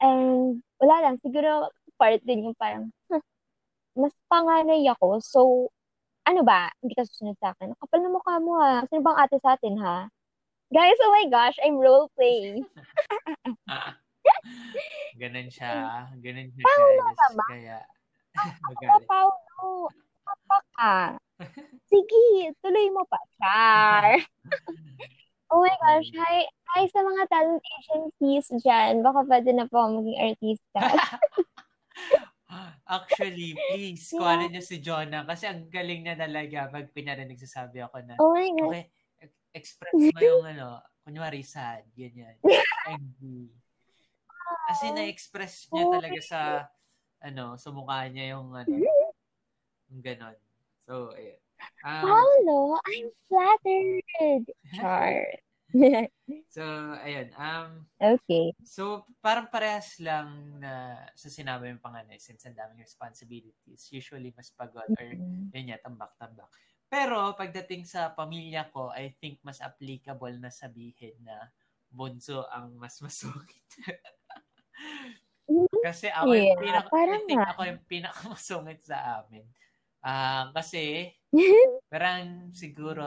And, 0.03 0.61
wala 0.77 0.97
lang, 1.09 1.17
siguro 1.25 1.73
part 1.97 2.21
din 2.25 2.49
yung 2.49 2.57
parang, 2.57 2.89
huh, 3.11 3.23
mas 3.97 4.13
panganay 4.29 4.85
ako, 4.93 5.21
so, 5.25 5.41
ano 6.27 6.43
ba, 6.43 6.69
hindi 6.83 6.95
ka 6.99 7.07
susunod 7.07 7.39
sa 7.39 7.55
akin. 7.55 7.71
Kapal 7.79 8.03
na 8.03 8.11
mukha 8.11 8.35
mo 8.43 8.59
ha. 8.59 8.83
Sino 8.91 9.01
bang 9.01 9.19
ate 9.23 9.39
sa 9.39 9.55
atin 9.55 9.79
ha? 9.79 10.11
Guys, 10.75 10.99
oh 10.99 11.15
my 11.15 11.31
gosh, 11.31 11.55
I'm 11.63 11.79
role-playing. 11.79 12.67
ganun 15.23 15.49
siya. 15.49 16.11
Ganun 16.19 16.51
siya, 16.51 16.65
Paolo 16.67 17.05
guys. 17.07 17.19
naman. 17.23 17.51
Kaya, 17.55 17.79
Oh, 18.37 18.53
magalit. 18.69 19.05
Paulo, 19.09 19.89
apa 20.27 20.59
ka? 20.77 20.97
Sige, 21.91 22.53
tuloy 22.61 22.87
mo 22.93 23.07
pa. 23.09 23.17
Char. 23.41 24.21
oh 25.55 25.63
my 25.63 25.73
gosh, 25.79 26.11
hi, 26.13 26.45
hi 26.75 26.83
sa 26.91 27.01
mga 27.01 27.23
talent 27.33 27.63
agencies 27.81 28.47
dyan. 28.61 29.01
Baka 29.01 29.25
pwede 29.25 29.55
na 29.55 29.65
po 29.71 29.89
maging 29.89 30.19
artista. 30.21 30.83
Actually, 32.87 33.59
please, 33.75 34.15
kuhanin 34.15 34.55
niyo 34.55 34.63
si 34.63 34.79
Jonah 34.79 35.27
kasi 35.27 35.51
ang 35.51 35.67
galing 35.67 36.07
na 36.07 36.15
talaga 36.15 36.71
pag 36.71 36.87
pinarinig 36.95 37.43
sasabi 37.43 37.83
ako 37.83 37.99
na, 38.07 38.15
Oh 38.23 38.31
my 38.31 38.49
God. 38.55 38.67
okay, 38.71 38.85
express 39.51 39.95
mo 39.97 40.21
yung 40.23 40.47
ano, 40.47 40.79
kunwari 41.03 41.43
sad, 41.43 41.83
ganyan. 41.99 42.39
Angry. 42.87 43.51
As 44.71 44.79
in, 44.87 44.95
na-express 45.03 45.67
niya 45.75 45.85
talaga 45.91 46.21
sa, 46.23 46.41
ano, 47.27 47.59
sa 47.59 47.69
mukha 47.75 48.07
niya 48.07 48.39
yung, 48.39 48.55
ano, 48.55 48.71
yung 49.91 50.03
ganon. 50.05 50.39
So, 50.87 51.11
ayun. 51.17 51.43
Um, 51.83 52.05
Paulo, 52.05 52.59
I'm 52.85 53.09
flattered. 53.27 54.47
Char. 54.77 55.25
so, 56.55 56.63
ayun. 57.03 57.29
Um, 57.37 57.87
okay. 58.01 58.53
So, 58.67 59.07
parang 59.23 59.49
parehas 59.53 59.99
lang 60.03 60.59
na 60.63 61.07
sa 61.15 61.29
sinabi 61.31 61.71
yung 61.73 61.83
panganay 61.83 62.19
since 62.19 62.45
ang 62.47 62.57
daming 62.59 62.83
responsibilities. 62.85 63.89
Usually, 63.95 64.35
mas 64.37 64.51
pagod 64.55 64.91
or 64.99 65.07
Mm. 65.11 65.51
yun 65.55 65.71
nga, 65.73 65.81
tambak-tambak. 65.87 66.51
Pero, 66.91 67.35
pagdating 67.39 67.87
sa 67.89 68.13
pamilya 68.15 68.71
ko, 68.75 68.91
I 68.95 69.15
think 69.19 69.41
mas 69.47 69.61
applicable 69.63 70.35
na 70.39 70.51
sabihin 70.53 71.19
na 71.25 71.51
bunso 71.91 72.47
ang 72.51 72.75
mas 72.79 72.99
masungit. 73.05 73.67
kasi 75.85 76.09
ako 76.11 76.33
yung 76.37 76.53
Yeah, 76.53 76.59
pinaka, 76.59 76.91
I 77.11 77.19
think 77.27 77.41
nga. 77.41 77.47
ako 77.47 77.61
yung 77.69 77.83
pinakamasungit 77.87 78.81
sa 78.87 79.23
amin. 79.23 79.47
Ah, 80.05 80.51
kasi, 80.55 81.13
parang 81.93 82.51
siguro, 82.55 83.05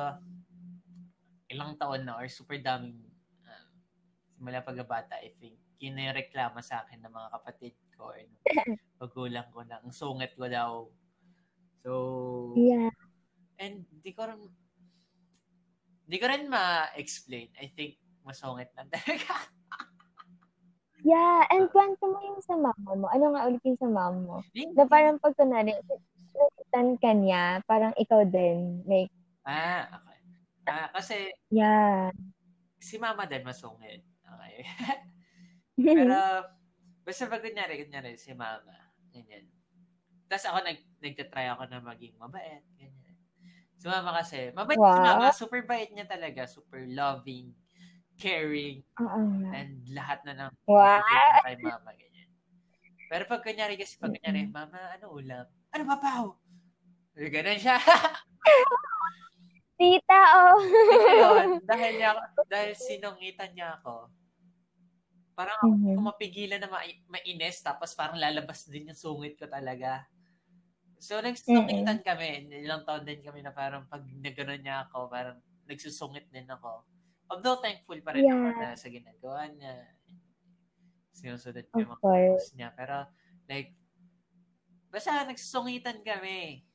ilang 1.49 1.75
taon 1.75 2.05
na 2.05 2.15
or 2.15 2.29
super 2.29 2.61
daming 2.61 3.01
uh, 3.43 3.69
simula 4.37 4.61
pagkabata, 4.61 5.17
I 5.17 5.33
think, 5.41 5.57
yun 5.81 5.97
na 5.97 6.09
yung 6.13 6.17
reklamo 6.21 6.61
sa 6.61 6.85
akin 6.85 7.01
ng 7.01 7.11
mga 7.11 7.29
kapatid 7.35 7.73
ko 7.97 8.13
or 8.13 8.21
ng 8.21 8.37
magulang 9.01 9.47
ko 9.49 9.65
na 9.65 9.81
ang 9.81 9.91
sungit 9.91 10.37
ko 10.37 10.45
daw. 10.45 10.71
So, 11.81 11.91
Yeah. 12.55 12.93
and 13.57 13.83
di 14.03 14.11
ko 14.13 14.29
rin, 14.29 14.41
di 16.05 16.17
ko 16.21 16.25
rin 16.29 16.47
ma-explain. 16.47 17.49
I 17.57 17.71
think, 17.73 17.97
masungit 18.21 18.69
lang 18.77 18.91
talaga. 18.93 19.49
Yeah, 20.99 21.47
and 21.47 21.71
kwento 21.71 22.11
mo 22.11 22.19
yung 22.19 22.43
sa 22.43 22.59
mama 22.59 22.91
mo. 22.91 23.07
Ano 23.07 23.31
nga 23.31 23.47
ulit 23.47 23.63
yung 23.63 23.79
sa 23.79 23.87
mama 23.87 24.19
mo? 24.19 24.37
Na 24.75 24.83
parang 24.83 25.15
pag 25.15 25.31
kunwari, 25.39 25.71
sinulitan 26.27 26.99
ka 26.99 27.11
niya, 27.15 27.63
parang 27.63 27.95
ikaw 27.95 28.27
din. 28.27 28.83
Like, 28.83 29.07
ah, 29.47 29.87
okay. 29.95 30.08
Ah, 30.69 30.89
kasi, 30.93 31.33
yeah. 31.49 32.13
si 32.79 32.95
mama 33.01 33.25
din 33.25 33.43
masungit. 33.43 34.05
Okay. 34.23 34.57
Pero, 35.97 36.15
basta 37.03 37.25
pag 37.27 37.43
kunyari, 37.43 37.81
kunyari, 37.83 38.15
si 38.15 38.31
mama, 38.37 38.75
ganyan. 39.09 39.49
Tapos 40.29 40.45
ako, 40.45 40.57
nag, 40.61 40.79
nagtatry 41.01 41.45
ako 41.49 41.63
na 41.67 41.79
maging 41.81 42.15
mabait, 42.21 42.63
ganyan. 42.77 43.15
Si 43.79 43.85
mama 43.87 44.13
kasi, 44.21 44.51
mabait 44.53 44.77
si 44.77 44.99
Wow. 44.99 45.07
mama, 45.07 45.27
super 45.33 45.61
bait 45.65 45.89
niya 45.89 46.05
talaga, 46.05 46.45
super 46.45 46.83
loving, 46.85 47.55
caring, 48.19 48.83
nga. 48.93 49.49
and 49.55 49.87
lahat 49.95 50.19
na 50.27 50.33
ng 50.35 50.51
Wow. 50.67 51.01
kay 51.47 51.57
mama, 51.57 51.95
ganyan. 51.95 52.29
Pero 53.09 53.23
pag 53.25 53.41
kunyari 53.41 53.73
kasi, 53.79 53.97
pag 53.97 54.13
kunyari, 54.13 54.45
mama, 54.45 54.77
ano 54.93 55.15
ulam? 55.15 55.47
Ano 55.73 55.83
ba, 55.87 55.97
Pao? 55.97 56.37
Ganun 57.17 57.59
siya. 57.59 57.75
Tita, 59.79 60.21
oh. 60.51 60.59
Ngayon, 60.59 61.47
dahil, 61.69 61.93
niya, 61.95 62.11
dahil 62.51 62.71
sinungitan 62.75 63.55
niya 63.55 63.79
ako, 63.79 64.11
parang 65.39 65.55
ako 65.55 65.71
Mhm. 65.71 65.95
ko 65.95 65.99
mapigilan 66.11 66.59
na 66.59 66.67
ma- 66.67 66.83
mainis, 67.07 67.63
tapos 67.63 67.95
parang 67.95 68.19
lalabas 68.19 68.67
din 68.67 68.91
yung 68.91 68.99
sungit 68.99 69.39
ko 69.39 69.47
talaga. 69.47 70.03
So, 70.99 71.23
nagsusungitan 71.23 72.03
kami. 72.03 72.51
Ilang 72.59 72.83
taon 72.83 73.07
din 73.07 73.23
kami 73.23 73.39
na 73.39 73.55
parang 73.55 73.87
pag 73.87 74.03
nagano'n 74.03 74.59
niya 74.59 74.83
ako, 74.91 75.07
parang 75.07 75.39
nagsusungit 75.63 76.27
din 76.27 76.43
ako. 76.51 76.83
Although 77.31 77.63
thankful 77.63 77.95
pa 78.03 78.11
rin 78.19 78.27
ako 78.27 78.47
Yeah. 78.51 78.59
na 78.59 78.69
sa 78.75 78.87
ginagawa 78.91 79.47
niya. 79.47 79.95
Sinusunod 81.15 81.67
Of 81.71 81.87
mga 81.87 82.51
niya. 82.55 82.69
Pero, 82.75 82.97
like, 83.47 83.79
basta 84.91 85.23
nagsusungitan 85.23 86.03
kami. 86.03 86.67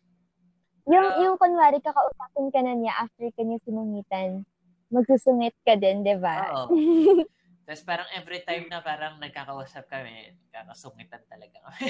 Yung, 0.85 1.01
Pero- 1.01 1.21
yung 1.25 1.37
kunwari, 1.41 1.81
kakausapin 1.81 2.53
ka 2.53 2.61
na 2.61 2.77
niya 2.77 2.93
after 3.01 3.29
ka 3.33 3.41
niya 3.41 3.59
sinungitan, 3.65 4.45
magsusungit 4.93 5.57
ka 5.65 5.81
din, 5.81 6.05
di 6.05 6.17
ba? 6.21 6.69
Oo. 6.69 6.77
Tapos 7.65 7.83
parang 7.89 8.05
every 8.13 8.45
time 8.45 8.69
na 8.69 8.85
parang 8.85 9.17
nagkakausap 9.17 9.89
kami, 9.89 10.37
nagkakasungitan 10.53 11.25
talaga 11.25 11.57
kami. 11.65 11.89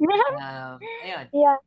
um, 0.00 0.76
ayun. 1.04 1.26
Yeah. 1.36 1.60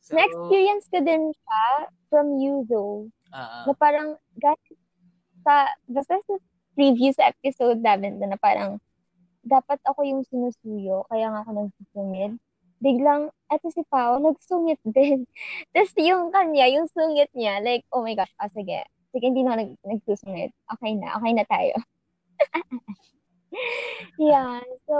So, 0.00 0.16
Na-experience 0.16 0.88
ko 0.88 1.00
din 1.00 1.32
siya 1.32 1.64
from 2.08 2.40
you 2.40 2.64
though. 2.64 3.08
uh, 3.32 3.68
Na 3.68 3.72
parang, 3.76 4.16
guys, 4.36 4.60
sa, 5.44 5.68
basta 5.84 6.16
sa 6.24 6.34
previous 6.72 7.20
episode 7.20 7.84
namin 7.84 8.16
na 8.20 8.40
parang, 8.40 8.80
dapat 9.44 9.76
ako 9.84 10.08
yung 10.08 10.24
sinusuyo, 10.24 11.04
kaya 11.12 11.28
nga 11.28 11.44
ako 11.44 11.68
nagsusungit. 11.68 12.40
Biglang, 12.84 13.32
eto 13.48 13.72
si 13.72 13.80
Pao, 13.88 14.20
nagsungit 14.20 14.76
din. 14.84 15.24
Tapos 15.72 15.96
yung 15.96 16.28
kanya, 16.28 16.68
yung 16.68 16.84
sungit 16.92 17.32
niya, 17.32 17.64
like, 17.64 17.88
oh 17.88 18.04
my 18.04 18.12
gosh, 18.12 18.28
ah, 18.36 18.52
sige. 18.52 18.84
Sige, 19.08 19.32
hindi 19.32 19.40
na 19.40 19.56
nag, 19.56 19.72
nagsusungit. 19.80 20.52
Okay 20.68 20.92
na, 21.00 21.16
okay 21.16 21.32
na 21.32 21.44
tayo. 21.48 21.72
yeah, 24.20 24.60
so, 24.84 24.94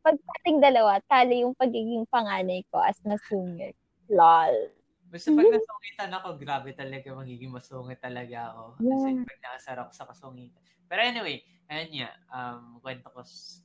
pag 0.00 0.16
ating 0.40 0.64
dalawa, 0.64 1.02
talo 1.10 1.34
yung 1.34 1.52
pagiging 1.58 2.08
panganay 2.08 2.64
ko 2.72 2.80
as 2.80 2.96
nasungit. 3.04 3.76
Lol. 4.08 4.72
Basta 5.10 5.28
pag 5.34 5.50
nasungitan 5.50 6.10
ako, 6.16 6.28
grabe 6.40 6.70
talaga, 6.72 7.10
magiging 7.12 7.52
masungit 7.52 8.00
talaga 8.00 8.54
ako. 8.54 8.80
Kasi 8.80 9.08
Yeah. 9.12 9.26
pag 9.26 9.38
nakasar 9.44 9.76
ako 9.82 9.90
sa 9.92 10.06
kasungitan. 10.08 10.62
Pero 10.86 11.00
anyway, 11.02 11.42
ayun 11.66 11.90
nga, 12.00 12.10
um, 12.30 12.78
kwento 12.80 13.06
ko, 13.10 13.20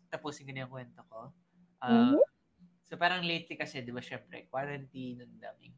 tapusin 0.09 0.49
ko 0.49 0.51
na 0.51 0.65
yung 0.65 0.73
kwento 0.73 1.01
ko. 1.07 1.29
Um, 1.81 2.17
Mhm. 2.17 2.21
So 2.91 2.99
parang 2.99 3.23
lately 3.23 3.55
kasi, 3.55 3.79
di 3.87 3.95
ba 3.95 4.03
syempre, 4.03 4.51
quarantine, 4.51 5.23
ang 5.23 5.39
daming 5.39 5.71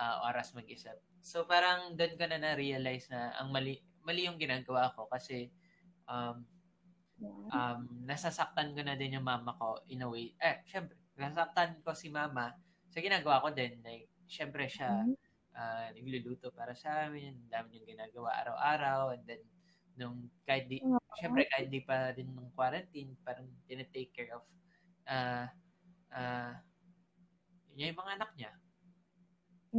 ah, 0.00 0.24
oras 0.24 0.56
mag-isip. 0.56 0.96
So 1.20 1.44
parang 1.44 2.00
doon 2.00 2.16
ko 2.16 2.24
na 2.24 2.40
na-realize 2.40 3.12
na 3.12 3.36
ang 3.36 3.52
mali, 3.52 3.76
mali 4.00 4.24
yung 4.24 4.40
ginagawa 4.40 4.88
ko 4.96 5.04
kasi 5.04 5.52
um, 6.08 6.48
um, 7.52 7.80
nasasaktan 8.08 8.72
ko 8.72 8.80
na 8.80 8.96
din 8.96 9.20
yung 9.20 9.28
mama 9.28 9.52
ko 9.60 9.84
in 9.92 10.00
a 10.00 10.08
way. 10.08 10.32
Eh, 10.40 10.64
syempre, 10.64 10.96
nasasaktan 11.20 11.84
ko 11.84 11.92
si 11.92 12.08
mama 12.08 12.56
sa 12.88 13.04
ginagawa 13.04 13.44
ko 13.44 13.52
din. 13.52 13.76
Like, 13.84 14.08
syempre 14.24 14.64
siya 14.64 15.04
ah, 15.52 15.92
nagluluto 15.92 16.56
para 16.56 16.72
sa 16.72 17.04
amin. 17.04 17.36
Ang 17.36 17.52
dami 17.52 17.76
niyang 17.76 17.88
ginagawa 18.00 18.32
araw-araw. 18.40 19.12
And 19.12 19.24
then, 19.28 19.44
nung 20.00 20.32
kahit 20.48 20.72
di, 20.72 20.88
syempre 21.20 21.44
kahit 21.52 21.68
di 21.68 21.84
pa 21.84 22.16
din 22.16 22.32
nung 22.32 22.48
quarantine, 22.56 23.12
parang 23.20 23.44
tinitake 23.68 24.16
care 24.16 24.32
of 24.40 24.48
ah 25.04 25.52
ah 26.14 26.54
yun 27.74 27.94
yung 27.94 28.00
mga 28.02 28.14
anak 28.20 28.30
niya. 28.36 28.52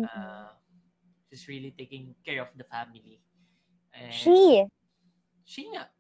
Ah, 0.08 0.56
she's 1.28 1.46
really 1.52 1.76
taking 1.76 2.16
care 2.24 2.42
of 2.42 2.50
the 2.56 2.64
family. 2.66 3.20
And 3.92 4.14
She. 4.16 4.64
she 5.44 5.68
nga. 5.70 5.92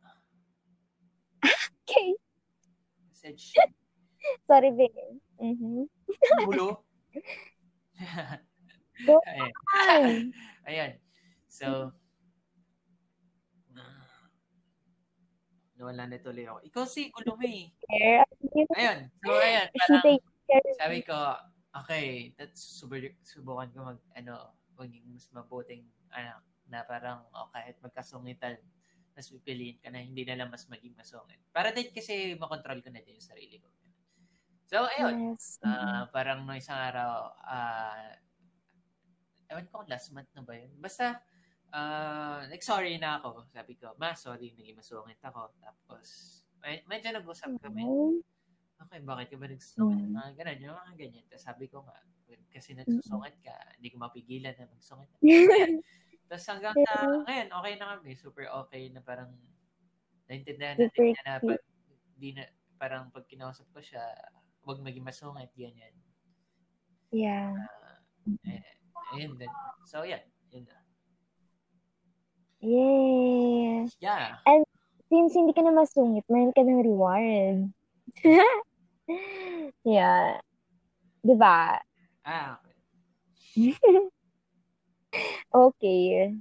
Okay. 1.83 2.15
I 2.15 3.13
said 3.13 3.35
she. 3.35 3.59
Sorry, 4.47 4.71
babe. 4.71 5.19
Mhm. 5.38 5.91
Bulo. 6.47 6.88
Ayan. 9.29 10.31
Ayan. 10.65 10.91
So, 11.51 11.91
nawala 15.81 16.05
na 16.05 16.21
tuloy 16.21 16.45
ako. 16.45 16.61
Ikaw 16.69 16.83
si 16.85 17.09
Kulumi. 17.09 17.73
Care. 17.89 18.29
Ayun. 18.77 19.09
So. 19.25 19.33
She 20.51 20.59
Parang, 20.61 20.77
sabi 20.77 21.00
ko, 21.07 21.15
okay, 21.71 22.35
that's 22.35 22.59
subur, 22.59 23.00
subukan 23.23 23.71
ko 23.71 23.79
mag, 23.88 24.00
ano, 24.19 24.51
maging 24.75 25.07
mas 25.15 25.31
mabuting 25.31 25.88
anak 26.11 26.43
na 26.67 26.83
parang, 26.83 27.23
oh, 27.31 27.47
kahit 27.55 27.79
magkasungitan, 27.79 28.59
mas 29.15 29.31
pipiliin 29.31 29.79
ka 29.79 29.88
na 29.88 30.03
hindi 30.03 30.27
na 30.27 30.36
lang 30.43 30.51
mas 30.51 30.67
maging 30.67 30.91
masungit. 30.99 31.39
Para 31.56 31.71
din 31.71 31.88
kasi 31.95 32.36
makontrol 32.36 32.84
ko 32.84 32.91
na 32.91 32.99
din 32.99 33.15
yung 33.15 33.23
sarili 33.23 33.63
ko. 33.63 33.71
So, 34.67 34.88
ayun. 34.88 35.36
Yes. 35.36 35.60
Ah, 35.63 36.12
parang 36.12 36.43
no 36.43 36.56
isang 36.56 36.79
araw, 36.79 37.32
ah, 37.47 38.12
ewan 39.51 39.67
ko 39.67 39.84
last 39.88 40.12
month 40.12 40.32
na 40.36 40.43
ba 40.43 40.56
yun. 40.56 40.71
Basta, 40.79 41.19
ah, 41.71 42.43
like, 42.47 42.63
sorry 42.63 42.95
na 42.99 43.19
ako. 43.19 43.47
Sabi 43.51 43.75
ko, 43.75 43.95
ma, 43.95 44.13
sorry, 44.13 44.51
naging 44.55 44.77
masungit 44.77 45.19
ako. 45.23 45.51
Tapos, 45.60 46.07
med- 46.60 46.86
medyo 46.88 47.12
nag-usap 47.15 47.55
kami. 47.60 47.84
Okay, 48.81 48.99
bakit 49.05 49.27
ka 49.29 49.38
ba 49.38 49.45
nagsusungit? 49.45 50.10
Mm. 50.10 50.13
Mga 50.17 50.31
ganun, 50.41 50.60
yung 50.65 50.77
mga 50.77 50.93
ganyan. 50.97 51.25
Tapos 51.29 51.45
sabi 51.45 51.65
ko 51.69 51.86
nga, 51.86 51.97
kasi 52.49 52.73
nagsusungit 52.73 53.36
ka, 53.45 53.53
hindi 53.77 53.88
ko 53.93 53.97
mapigilan 54.01 54.55
na 54.57 54.65
magsungit. 54.73 55.10
Tapos 56.31 56.45
hanggang 56.47 56.75
sa, 56.88 56.93
Yeah. 57.05 57.21
ngayon, 57.27 57.47
okay 57.51 57.73
na 57.77 57.86
kami. 57.93 58.12
Super 58.17 58.45
okay 58.65 58.84
na 58.89 59.01
parang, 59.05 59.29
naintindihan 60.25 60.79
natin 60.79 60.89
Super 60.89 61.05
niya 61.13 61.23
na 61.27 61.34
pag, 61.43 61.62
di 62.17 62.29
na, 62.34 62.43
parang 62.81 63.03
pag 63.13 63.25
kinausap 63.29 63.69
ko 63.69 63.84
siya, 63.84 64.01
huwag 64.65 64.81
maging 64.81 65.05
masungit, 65.05 65.51
ganyan. 65.53 65.93
yeah. 67.13 67.53
Eh, 68.47 68.63
ayun 69.13 69.38
din. 69.38 69.51
So, 69.86 70.01
yan. 70.01 70.25
Yun 70.49 70.65
na. 70.65 70.81
Yeah. 72.62 73.89
Yeah. 74.00 74.38
Since 75.12 75.36
hindi 75.36 75.52
ka 75.52 75.65
na 75.65 75.76
masungit, 75.76 76.24
meron 76.32 76.56
ka 76.56 76.63
ng 76.63 76.82
reward. 76.88 77.58
yeah. 79.84 80.39
Diba? 81.19 81.84
Ah, 82.24 82.58
okay. 82.62 83.76
Okay. 85.52 86.32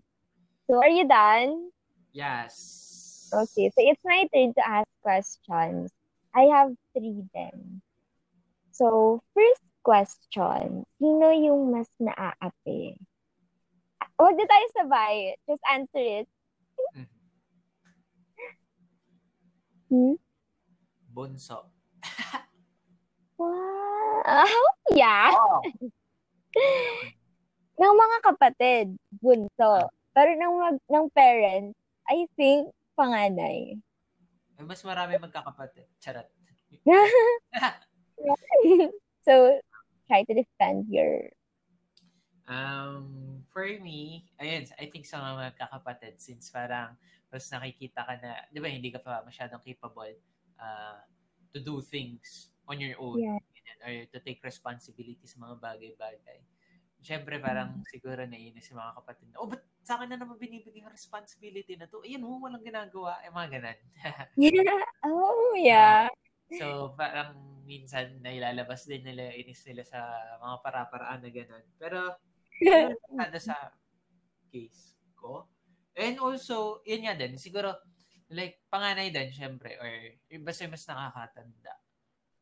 So, 0.71 0.79
are 0.79 0.95
you 0.95 1.03
done? 1.03 1.75
Yes. 2.15 3.27
Okay. 3.35 3.67
So, 3.75 3.83
it's 3.83 3.99
my 4.07 4.31
turn 4.31 4.55
to 4.55 4.63
ask 4.63 4.87
questions. 5.03 5.91
I 6.31 6.47
have 6.55 6.79
three 6.95 7.27
then. 7.35 7.83
So, 8.71 9.19
first 9.35 9.67
question. 9.83 10.87
Sino 11.03 11.27
yung 11.35 11.75
mas 11.75 11.91
naaapi? 11.99 12.95
Huwag 14.21 14.37
na 14.37 14.45
tayo 14.45 14.67
sabay. 14.77 15.33
Just 15.49 15.65
answer 15.65 16.05
it. 16.05 16.29
Mhm. 16.93 17.09
Hmm? 19.89 20.17
Bunso. 21.09 21.73
Wow. 23.41 24.61
Yeah. 24.93 25.33
Oh. 26.51 27.07
ng 27.81 27.95
mga 27.95 28.19
kapatid, 28.27 28.87
bunso. 29.23 29.89
Pero 30.13 30.35
ng, 30.35 30.55
mag, 30.59 30.77
ng 30.91 31.07
parents, 31.15 31.79
I 32.11 32.27
think, 32.35 32.75
panganay. 32.99 33.79
Eh, 34.59 34.67
Mas 34.67 34.83
marami 34.83 35.17
magkakapatid. 35.17 35.87
Charot. 36.03 36.27
so, 39.25 39.63
try 40.11 40.27
to 40.27 40.35
defend 40.35 40.91
your... 40.91 41.31
Um, 42.51 43.30
for 43.51 43.67
me, 43.67 44.25
ayun, 44.39 44.67
I 44.79 44.87
think 44.87 45.07
sa 45.07 45.19
mga 45.19 45.59
kakapatid, 45.59 46.19
since 46.23 46.51
parang 46.51 46.95
mas 47.31 47.47
nakikita 47.51 48.03
ka 48.03 48.15
na, 48.19 48.47
di 48.51 48.59
ba, 48.59 48.71
hindi 48.71 48.91
ka 48.91 48.99
pa 49.03 49.23
masyadong 49.23 49.63
capable 49.63 50.15
uh, 50.59 50.99
to 51.55 51.63
do 51.63 51.79
things 51.83 52.51
on 52.67 52.79
your 52.79 52.99
own. 52.99 53.19
Yeah. 53.19 53.39
ganyan, 53.39 53.79
Or 53.83 53.93
to 54.15 54.19
take 54.23 54.43
responsibility 54.43 55.27
sa 55.27 55.39
mga 55.43 55.59
bagay-bagay. 55.63 56.39
Siyempre, 57.01 57.41
parang 57.41 57.81
siguro 57.89 58.23
naiinis 58.29 58.69
si 58.69 58.73
mga 58.77 58.93
kapatid 58.99 59.33
na, 59.33 59.41
oh, 59.41 59.49
ba't 59.49 59.63
sa 59.81 59.97
akin 59.97 60.13
na 60.13 60.21
naman 60.21 60.37
binibigay 60.37 60.85
yung 60.85 60.93
responsibility 60.93 61.75
na 61.75 61.89
to? 61.89 62.05
Ayun, 62.05 62.23
oh, 62.29 62.39
walang 62.39 62.63
ginagawa. 62.63 63.19
Eh, 63.25 63.33
mga 63.33 63.49
ganan. 63.57 63.79
oh, 65.09 65.57
yeah. 65.59 66.07
So, 66.51 66.93
parang 66.99 67.63
minsan 67.65 68.19
nailalabas 68.21 68.85
din 68.85 69.07
nila, 69.07 69.33
inis 69.33 69.63
nila 69.65 69.87
sa 69.87 70.03
mga 70.43 70.57
para-paraan 70.61 71.23
na 71.23 71.31
gano'n. 71.31 71.65
Pero, 71.79 71.99
yun 72.13 72.30
kada 73.17 73.39
sa 73.41 73.57
case 74.53 74.99
ko. 75.17 75.47
And 75.97 76.17
also, 76.21 76.81
yun 76.87 77.05
nga 77.07 77.17
din, 77.17 77.37
siguro, 77.37 77.77
like, 78.31 78.63
panganay 78.71 79.11
din, 79.11 79.31
syempre, 79.35 79.77
or 79.81 79.91
basta 80.45 80.71
mas 80.71 80.87
nakakatanda. 80.87 81.75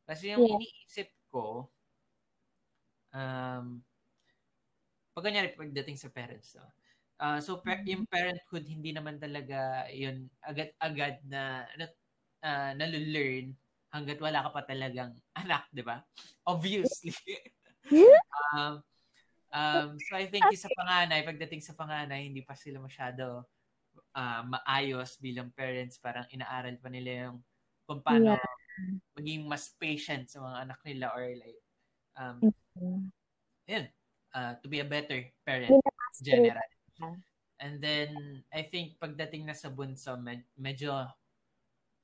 Kasi 0.09 0.33
yung 0.33 0.44
Yeah. 0.44 0.57
iniisip 0.57 1.09
ko, 1.28 1.68
um, 3.12 3.83
pag 5.12 5.24
kanyari, 5.26 5.59
pagdating 5.59 5.98
sa 5.98 6.12
parents, 6.12 6.54
no? 6.54 6.66
Ah, 7.18 7.42
so, 7.42 7.59
pa- 7.59 7.83
yung 7.83 8.07
parenthood, 8.07 8.62
hindi 8.70 8.94
naman 8.94 9.18
talaga 9.18 9.90
yun 9.90 10.31
agad-agad 10.38 11.18
na, 11.26 11.66
na 11.74 11.87
uh, 12.46 12.70
nalulearn 12.78 13.50
hanggat 13.90 14.22
wala 14.22 14.46
ka 14.46 14.50
pa 14.54 14.62
talagang 14.62 15.11
anak, 15.35 15.66
di 15.74 15.83
ba? 15.83 15.98
Obviously. 16.52 17.11
um, 18.54 18.78
um, 19.53 19.97
so 19.97 20.13
I 20.17 20.27
think 20.29 20.45
yung 20.49 20.61
sa 20.61 20.73
panganay, 20.73 21.25
pagdating 21.25 21.63
sa 21.65 21.77
panganay, 21.77 22.29
hindi 22.29 22.43
pa 22.45 22.57
sila 22.57 22.81
masyado 22.83 23.45
ah, 24.17 24.43
maayos 24.45 25.17
bilang 25.21 25.53
parents. 25.55 26.01
Parang 26.01 26.27
inaaral 26.33 26.77
pa 26.81 26.89
nila 26.89 27.29
yung 27.29 27.39
kung 27.89 28.05
paano 28.05 28.37
maging 29.19 29.49
mas 29.49 29.75
patient 29.75 30.31
sa 30.31 30.39
mga 30.45 30.57
anak 30.69 30.81
nila 30.85 31.07
or 31.17 31.25
like, 31.35 31.61
um, 32.21 32.39
yun, 33.67 33.85
ah, 34.37 34.55
to 34.61 34.67
be 34.69 34.79
a 34.81 34.87
better 34.87 35.25
parent, 35.43 35.73
general. 36.23 36.69
And 37.59 37.83
then, 37.83 38.45
I 38.55 38.71
think 38.71 39.03
pagdating 39.03 39.51
na 39.51 39.57
sa 39.57 39.67
bunso, 39.67 40.15
med- 40.15 40.47
medyo 40.55 40.95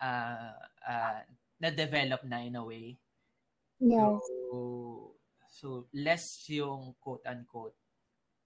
uh, 0.03 0.55
uh, 0.83 1.21
na-develop 1.63 2.27
na 2.27 2.43
in 2.43 2.59
a 2.59 2.65
way. 2.65 2.99
Yes. 3.79 4.19
So, 4.51 4.74
so 5.55 5.87
less 5.95 6.43
yung 6.51 6.99
quote-unquote 6.99 7.79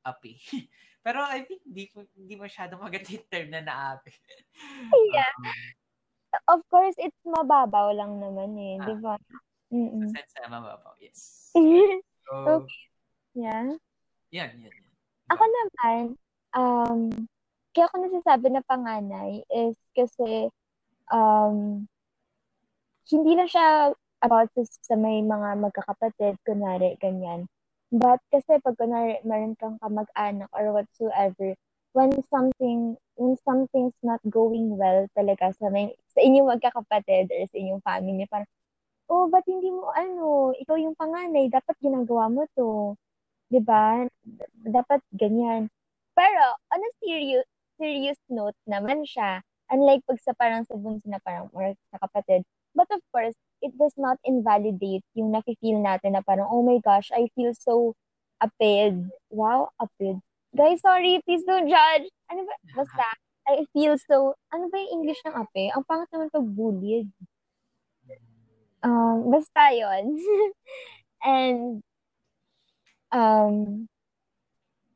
api. 0.04 0.36
Pero 1.04 1.24
I 1.24 1.40
think 1.48 1.64
di, 1.64 1.88
di 2.12 2.36
masyadong 2.36 2.84
maganda 2.84 3.08
yung 3.08 3.28
term 3.32 3.48
na 3.48 3.64
naapi. 3.64 4.12
yeah. 5.16 5.32
Um, 5.40 6.60
of 6.60 6.60
course, 6.68 6.92
it's 7.00 7.16
mababaw 7.24 7.96
lang 7.96 8.20
naman 8.20 8.52
eh, 8.60 8.76
ah, 8.76 8.84
di 8.84 8.94
ba? 9.00 9.14
Mm-mm. 9.72 10.12
Sa 10.12 10.20
sense 10.20 10.36
na 10.44 10.52
mababaw, 10.52 10.92
yes. 11.00 11.48
So, 12.28 12.60
okay. 12.60 12.84
Yeah. 13.32 13.80
Yan, 14.36 14.52
yan, 14.60 14.68
yan. 14.68 14.92
Ako 15.32 15.44
naman, 15.48 16.00
um, 16.52 17.08
kaya 17.72 17.88
ako 17.88 18.04
nasasabi 18.04 18.52
na 18.52 18.60
panganay 18.68 19.40
is 19.48 19.80
kasi 19.96 20.52
um, 21.08 21.88
hindi 23.08 23.32
lang 23.32 23.48
siya 23.48 23.96
about 24.24 24.50
sa, 24.54 24.62
sa 24.66 24.94
may 24.98 25.22
mga 25.22 25.58
magkakapatid, 25.62 26.38
kunwari, 26.46 26.96
ganyan. 27.02 27.46
But 27.92 28.20
kasi 28.32 28.60
pag 28.60 28.76
kunwari, 28.76 29.20
meron 29.24 29.56
kang 29.56 29.78
kamag-anak 29.80 30.50
or 30.52 30.74
whatsoever, 30.74 31.54
when 31.96 32.12
something, 32.28 32.98
when 33.16 33.34
something's 33.46 33.96
not 34.04 34.20
going 34.28 34.76
well 34.76 35.06
talaga 35.16 35.54
sa, 35.56 35.70
may, 35.72 35.94
sa 36.12 36.20
inyong 36.20 36.52
magkakapatid 36.58 37.30
or 37.32 37.42
sa 37.48 37.56
inyong 37.56 37.82
family, 37.84 38.26
parang, 38.28 38.50
oh, 39.10 39.26
ba't 39.32 39.44
hindi 39.48 39.70
mo, 39.72 39.90
ano, 39.96 40.52
ikaw 40.56 40.76
yung 40.76 40.96
panganay, 40.98 41.48
dapat 41.48 41.76
ginagawa 41.80 42.28
mo 42.28 42.44
to. 42.56 42.96
'di 43.50 43.60
ba? 43.64 44.04
Dapat 44.64 45.00
ganyan. 45.16 45.68
Pero 46.12 46.44
on 46.72 46.80
a 46.84 46.90
serious 47.00 47.46
serious 47.80 48.20
note 48.28 48.56
naman 48.68 49.04
siya. 49.08 49.40
Unlike 49.72 50.02
pag 50.08 50.20
sa 50.24 50.32
parang 50.36 50.62
sa 50.64 50.76
bunso 50.76 51.04
na 51.08 51.20
parang 51.20 51.48
or 51.52 51.72
sa 51.92 51.98
kapatid. 52.00 52.44
But 52.76 52.88
of 52.92 53.00
course, 53.12 53.36
it 53.62 53.72
does 53.78 53.94
not 53.96 54.18
invalidate 54.24 55.04
yung 55.14 55.32
nafe-feel 55.32 55.80
natin 55.82 56.14
na 56.14 56.22
parang, 56.22 56.48
oh 56.50 56.62
my 56.62 56.78
gosh, 56.82 57.10
I 57.14 57.28
feel 57.34 57.52
so 57.54 57.94
aped. 58.42 59.10
Wow, 59.30 59.70
aped. 59.80 60.22
Guys, 60.56 60.80
sorry, 60.80 61.20
please 61.26 61.44
don't 61.44 61.68
judge. 61.68 62.06
Ano 62.30 62.46
ba? 62.46 62.54
Basta, 62.78 63.06
I 63.48 63.64
feel 63.72 63.96
so, 63.98 64.36
ano 64.52 64.68
ba 64.68 64.76
yung 64.78 65.02
English 65.02 65.20
ng 65.24 65.34
ape? 65.34 65.72
Ang 65.72 65.84
pangat 65.88 66.08
naman 66.12 66.28
pag 66.28 66.46
bullied. 66.46 67.08
Um, 68.78 69.34
basta 69.34 69.74
yon 69.74 70.14
And 71.26 71.82
Um, 73.08 73.88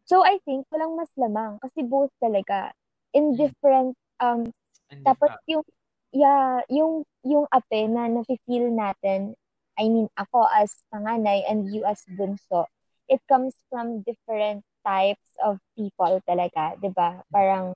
so 0.05 0.21
I 0.21 0.37
think 0.45 0.69
walang 0.69 1.01
mas 1.01 1.09
lamang 1.17 1.57
kasi 1.65 1.81
both 1.81 2.13
talaga 2.21 2.77
in 3.17 3.33
different 3.41 3.97
um 4.21 4.53
tapos 5.01 5.33
yung 5.49 5.65
yeah, 6.13 6.61
yung 6.71 7.05
yung 7.25 7.47
ape 7.53 7.89
na 7.89 8.09
nafe-feel 8.09 8.71
natin, 8.73 9.35
I 9.79 9.89
mean 9.89 10.09
ako 10.17 10.47
as 10.49 10.73
panganay 10.93 11.45
and 11.49 11.69
you 11.73 11.85
as 11.85 12.05
bunso, 12.09 12.69
it 13.09 13.21
comes 13.29 13.57
from 13.71 14.03
different 14.05 14.65
types 14.87 15.27
of 15.45 15.59
people 15.77 16.21
talaga, 16.29 16.77
'di 16.81 16.91
ba? 16.95 17.23
Parang 17.33 17.75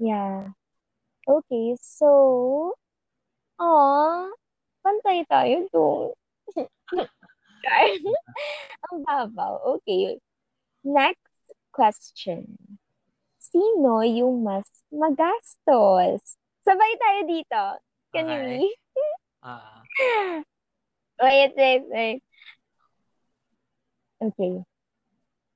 yeah. 0.00 0.52
Okay, 1.28 1.76
so 1.80 2.74
ah, 3.60 4.28
pantay 4.84 5.24
tayo 5.28 5.68
doon. 5.72 6.10
Ang 8.90 8.98
babaw. 9.04 9.60
Okay. 9.78 10.18
Next 10.84 11.28
question. 11.74 12.56
Sino 13.40 14.00
yung 14.06 14.44
mas 14.46 14.66
magastos? 14.92 16.39
Sabay 16.60 16.92
tayo 17.00 17.20
dito. 17.24 17.62
Can 18.12 18.26
okay. 18.26 18.60
you 18.60 18.70
uh. 19.42 19.80
Wait, 21.20 21.52
wait, 21.56 21.82
wait. 21.88 22.20
Okay. 24.20 24.64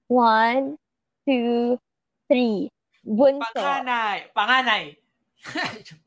One, 0.09 0.77
two, 1.29 1.81
three. 2.29 2.69
Bunso. 3.05 3.45
Panganay. 3.57 4.29
Panganay. 4.37 4.85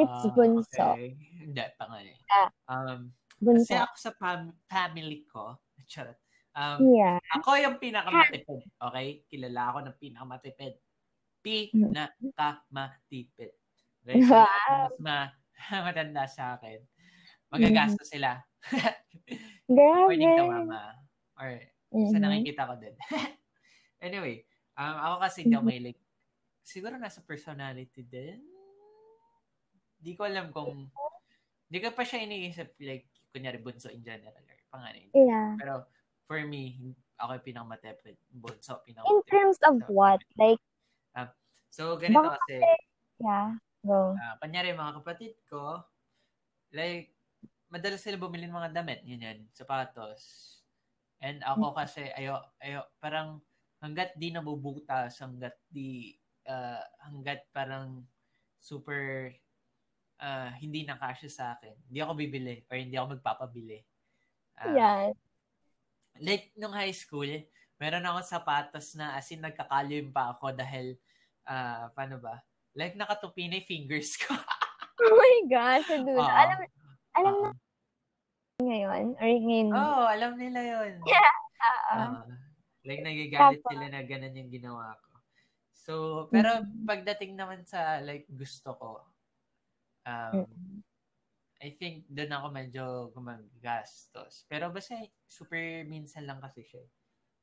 It's 0.00 0.24
uh, 0.24 0.32
bunso. 0.32 0.96
Okay. 0.96 1.12
Hindi, 1.44 1.64
panganay. 1.76 2.16
Yeah. 2.16 2.48
Um, 2.72 3.12
bunso. 3.36 3.68
Kasi 3.68 3.76
ako 3.76 3.94
sa 4.00 4.12
fam- 4.16 4.56
family 4.64 5.28
ko, 5.28 5.60
charot. 5.84 6.16
Um, 6.56 6.94
yeah. 6.94 7.18
Ako 7.38 7.54
yung 7.58 7.78
pinakamatipid. 7.78 8.62
Okay? 8.76 9.22
Kilala 9.30 9.70
ako 9.70 9.78
ng 9.86 9.96
pinakamatipid. 9.98 10.74
Pinakamatipid. 11.42 13.52
Okay? 14.04 14.22
So, 14.26 14.34
wow. 14.34 14.88
mas 14.98 14.98
ma- 14.98 15.32
matanda 15.86 16.26
sa 16.26 16.58
akin. 16.58 16.80
Magagastos 17.50 18.10
mm-hmm. 18.10 18.14
sila. 18.14 18.42
Grabe. 19.70 20.10
According 20.10 20.36
to 20.36 20.44
mama. 20.46 20.94
Or 21.38 21.50
mm-hmm. 21.94 22.10
sa 22.10 22.18
nakikita 22.18 22.66
ko 22.66 22.74
din. 22.78 22.94
anyway, 24.06 24.44
um, 24.74 24.96
ako 24.98 25.16
kasi 25.22 25.42
hindi 25.46 25.54
ako 25.54 25.62
mm-hmm. 25.66 25.94
mahilig. 25.94 25.98
Siguro 26.60 26.94
nasa 26.98 27.24
personality 27.24 28.04
din 28.06 28.50
di 30.00 30.16
ko 30.16 30.24
alam 30.24 30.48
kung, 30.48 30.88
di 31.68 31.78
ko 31.78 31.92
pa 31.92 32.02
siya 32.02 32.24
iniisip, 32.24 32.80
like, 32.80 33.12
kunyari, 33.30 33.60
bunso 33.60 33.92
in 33.92 34.00
general, 34.00 34.32
or 34.32 34.56
panganay. 34.72 35.12
Yeah. 35.12 35.54
Pero, 35.60 35.84
for 36.30 36.38
me, 36.46 36.78
ako 37.18 37.42
yung 37.42 37.46
pinakamatepid. 37.50 38.14
Bunso, 38.30 38.78
pinakamatepid. 38.86 39.10
In 39.10 39.20
terms 39.26 39.58
of 39.66 39.82
so, 39.82 39.90
what? 39.90 40.22
Like, 40.38 40.62
uh, 41.18 41.26
so, 41.74 41.98
ganito 41.98 42.30
baka, 42.30 42.38
kasi, 42.46 42.62
yeah, 43.18 43.58
go. 43.82 44.14
Uh, 44.14 44.34
kunyari, 44.38 44.70
mga 44.70 45.02
kapatid 45.02 45.34
ko, 45.50 45.82
like, 46.70 47.10
madalas 47.66 48.06
sila 48.06 48.14
bumili 48.14 48.46
ng 48.46 48.54
mga 48.54 48.70
damit, 48.70 49.02
yun 49.02 49.26
yan, 49.26 49.42
sapatos. 49.50 50.22
And 51.18 51.42
ako 51.42 51.74
mm. 51.74 51.76
kasi, 51.82 52.06
ayo, 52.14 52.38
ayo, 52.62 52.86
parang, 53.02 53.42
hanggat 53.82 54.14
di 54.14 54.30
nabubutas, 54.30 55.18
hanggat 55.18 55.58
di, 55.66 56.14
uh, 56.46 56.84
hanggat 57.10 57.42
parang 57.50 58.06
super 58.60 59.32
uh, 60.20 60.52
hindi 60.60 60.84
na 60.84 61.00
kasya 61.00 61.30
sa 61.32 61.44
akin, 61.56 61.74
hindi 61.88 61.98
ako 62.04 62.12
bibili 62.12 62.60
or 62.68 62.76
hindi 62.76 62.94
ako 63.00 63.16
magpapabili. 63.16 63.80
Uh, 64.60 64.76
yeah. 64.76 65.10
Like, 66.20 66.52
nung 66.54 66.76
high 66.76 66.94
school, 66.94 67.28
meron 67.80 68.04
ako 68.04 68.18
sapatos 68.22 68.94
na 68.94 69.16
as 69.16 69.26
in 69.32 69.40
nagkakalim 69.40 70.12
pa 70.12 70.36
ako 70.36 70.52
dahil, 70.52 70.94
uh, 71.48 71.88
paano 71.96 72.20
ba? 72.20 72.44
Like, 72.76 72.94
nakatupi 72.94 73.48
na 73.48 73.64
fingers 73.64 74.14
ko. 74.20 74.30
oh 75.02 75.14
my 75.16 75.36
gosh, 75.48 75.88
dude. 75.88 76.14
Uh, 76.14 76.28
alam, 76.28 76.58
alam 77.16 77.34
uh, 77.34 77.42
na 77.48 78.62
ngayon? 78.62 79.04
Or 79.16 79.28
ngayon? 79.32 79.68
Oo, 79.72 79.80
oh, 79.80 80.06
alam 80.06 80.32
nila 80.36 80.60
yun. 80.60 80.92
Yeah. 81.10 81.32
Uh, 81.60 81.80
uh, 81.92 82.12
like, 82.84 83.02
nagagalit 83.04 83.60
sila 83.64 83.86
na 83.88 84.00
ganun 84.04 84.36
yung 84.36 84.52
ginawa 84.52 84.96
ko. 85.00 85.12
So, 85.72 85.92
pero 86.28 86.60
mm-hmm. 86.60 86.84
pagdating 86.84 87.36
naman 87.36 87.64
sa 87.64 88.00
like 88.04 88.28
gusto 88.28 88.76
ko, 88.76 88.90
Um, 90.08 90.32
mm-hmm. 90.32 90.69
I 91.60 91.76
think 91.76 92.08
doon 92.08 92.32
ako 92.32 92.46
medyo 92.48 92.84
gumagastos. 93.12 94.48
Pero 94.48 94.72
basta 94.72 94.96
super 95.28 95.84
minsan 95.84 96.24
lang 96.24 96.40
kasi 96.40 96.64
siya. 96.64 96.84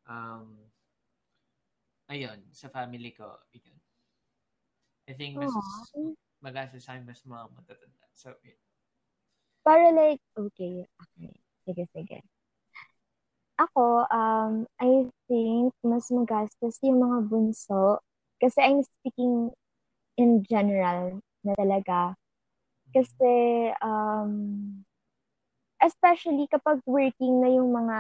Um, 0.10 0.58
ayun, 2.10 2.42
sa 2.50 2.74
family 2.74 3.14
ko, 3.14 3.38
yun. 3.54 3.78
I 5.08 5.14
think 5.14 5.38
mas 5.38 5.54
Aww. 5.54 6.18
magastos 6.42 6.84
sa 6.84 6.98
mas 7.00 7.22
mga 7.22 7.46
matatanda. 7.54 8.06
So, 8.18 8.34
yun. 8.42 8.58
Para 9.62 9.94
like, 9.94 10.24
okay, 10.34 10.88
okay. 10.90 11.32
Sige, 11.68 11.84
sige. 11.94 12.20
Ako, 13.62 14.06
um, 14.10 14.66
I 14.82 15.10
think 15.30 15.74
mas 15.86 16.10
magastos 16.10 16.78
yung 16.82 17.02
mga 17.02 17.18
bunso 17.30 18.02
kasi 18.38 18.62
I'm 18.62 18.86
speaking 18.86 19.50
in 20.18 20.46
general 20.46 21.22
na 21.42 21.54
talaga 21.58 22.14
kasi, 22.96 23.36
um, 23.82 24.32
especially 25.82 26.50
kapag 26.50 26.82
working 26.86 27.42
na 27.42 27.50
yung 27.54 27.70
mga 27.74 28.00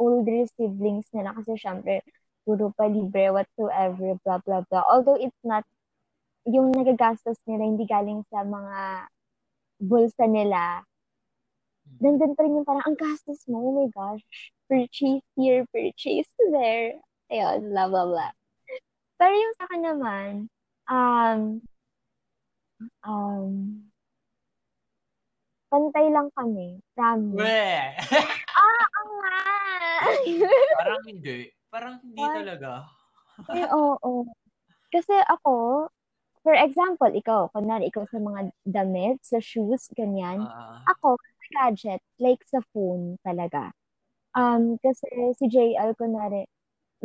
older 0.00 0.44
siblings 0.56 1.08
nila 1.12 1.36
kasi 1.36 1.56
syempre, 1.60 2.00
puro 2.44 2.72
pa 2.72 2.88
libre, 2.88 3.30
whatsoever, 3.32 4.16
blah, 4.24 4.40
blah, 4.44 4.64
blah. 4.68 4.84
Although 4.88 5.20
it's 5.20 5.36
not, 5.44 5.64
yung 6.48 6.72
nagagastos 6.72 7.36
nila 7.44 7.68
hindi 7.68 7.84
galing 7.84 8.24
sa 8.32 8.42
mga 8.42 9.08
bulsa 9.80 10.24
nila, 10.24 10.84
nandun 12.00 12.32
pa 12.32 12.44
rin 12.44 12.56
yung 12.56 12.66
parang, 12.68 12.84
ang 12.86 12.96
gastos 12.96 13.44
mo, 13.48 13.60
oh 13.60 13.74
my 13.76 13.88
gosh, 13.92 14.24
purchase 14.68 15.24
here, 15.36 15.68
purchase 15.68 16.30
there. 16.52 16.96
Ayun, 17.28 17.70
blah, 17.70 17.86
blah, 17.86 18.06
blah. 18.08 18.32
Pero 19.20 19.34
yung 19.36 19.54
sa 19.60 19.64
akin 19.68 19.82
naman, 19.84 20.30
um, 20.88 21.40
um, 23.04 23.89
Pantay 25.70 26.10
lang 26.10 26.28
kami. 26.34 26.82
Promise. 26.98 27.38
Weh! 27.38 27.86
ah, 28.58 28.84
ang 28.98 29.10
nga! 29.22 29.38
Parang 30.82 31.02
hindi. 31.06 31.38
Parang 31.70 31.94
hindi 32.02 32.18
What? 32.18 32.34
talaga. 32.42 32.70
eh, 33.54 33.66
oo, 33.70 33.94
oo. 34.02 34.22
Kasi 34.90 35.14
ako, 35.30 35.86
for 36.42 36.58
example, 36.58 37.06
ikaw, 37.14 37.46
kunwari, 37.54 37.86
ikaw 37.86 38.02
sa 38.10 38.18
mga 38.18 38.50
damit, 38.66 39.22
sa 39.22 39.38
shoes, 39.38 39.86
ganyan. 39.94 40.42
Ah, 40.42 40.82
Ako, 40.90 41.14
sa 41.14 41.46
gadget, 41.54 42.02
like 42.18 42.42
sa 42.50 42.58
phone 42.74 43.14
talaga. 43.22 43.70
Um, 44.34 44.74
kasi 44.82 45.06
si 45.38 45.46
JL, 45.46 45.94
kunwari, 45.94 46.50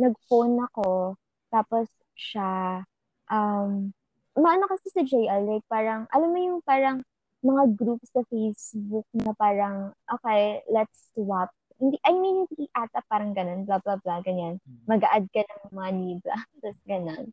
nag-phone 0.02 0.58
ako, 0.58 1.14
tapos 1.54 1.86
siya, 2.18 2.82
um, 3.30 3.94
maano 4.34 4.66
kasi 4.66 4.90
si 4.90 5.02
JL, 5.06 5.46
like 5.46 5.66
parang, 5.70 6.10
alam 6.10 6.28
mo 6.34 6.38
yung 6.42 6.60
parang 6.66 7.06
mga 7.46 7.64
groups 7.78 8.10
sa 8.10 8.26
Facebook 8.26 9.06
na 9.14 9.30
parang, 9.38 9.94
okay, 10.10 10.66
let's 10.66 11.14
swap. 11.14 11.54
Hindi, 11.78 12.00
I 12.02 12.12
mean, 12.16 12.48
hindi 12.50 12.66
ata 12.74 13.04
parang 13.06 13.36
ganun, 13.36 13.68
blah, 13.68 13.78
blah, 13.84 14.00
blah, 14.02 14.18
ganyan. 14.26 14.58
mm, 14.64 14.90
Mag-add 14.90 15.28
ka 15.30 15.46
ng 15.46 15.70
money, 15.70 16.18
blah, 16.24 16.42
tapos 16.60 16.78
ganun. 16.88 17.24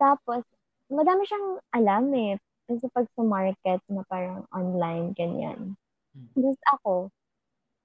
Tapos, 0.00 0.42
madami 0.90 1.22
siyang 1.28 1.48
alam 1.70 2.04
eh, 2.16 2.34
sa 2.70 2.88
pag 2.90 3.06
sa 3.12 3.22
market 3.22 3.80
na 3.90 4.02
parang 4.08 4.46
online, 4.50 5.14
ganyan. 5.14 5.76
mm, 6.16 6.34
Tapos 6.34 6.60
ako, 6.74 6.94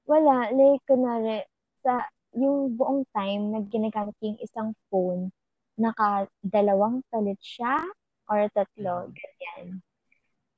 wala, 0.09 0.49
like, 0.55 0.81
kunwari, 0.89 1.45
sa, 1.85 2.07
yung 2.33 2.73
buong 2.75 3.05
time 3.13 3.53
na 3.53 3.59
ginagamit 3.67 4.15
yung 4.23 4.39
isang 4.41 4.71
phone, 4.89 5.29
naka 5.75 6.25
dalawang 6.39 7.03
palit 7.11 7.39
siya 7.43 7.83
or 8.31 8.47
tatlo, 8.55 9.11
mm. 9.11 9.13
ganyan. 9.13 9.83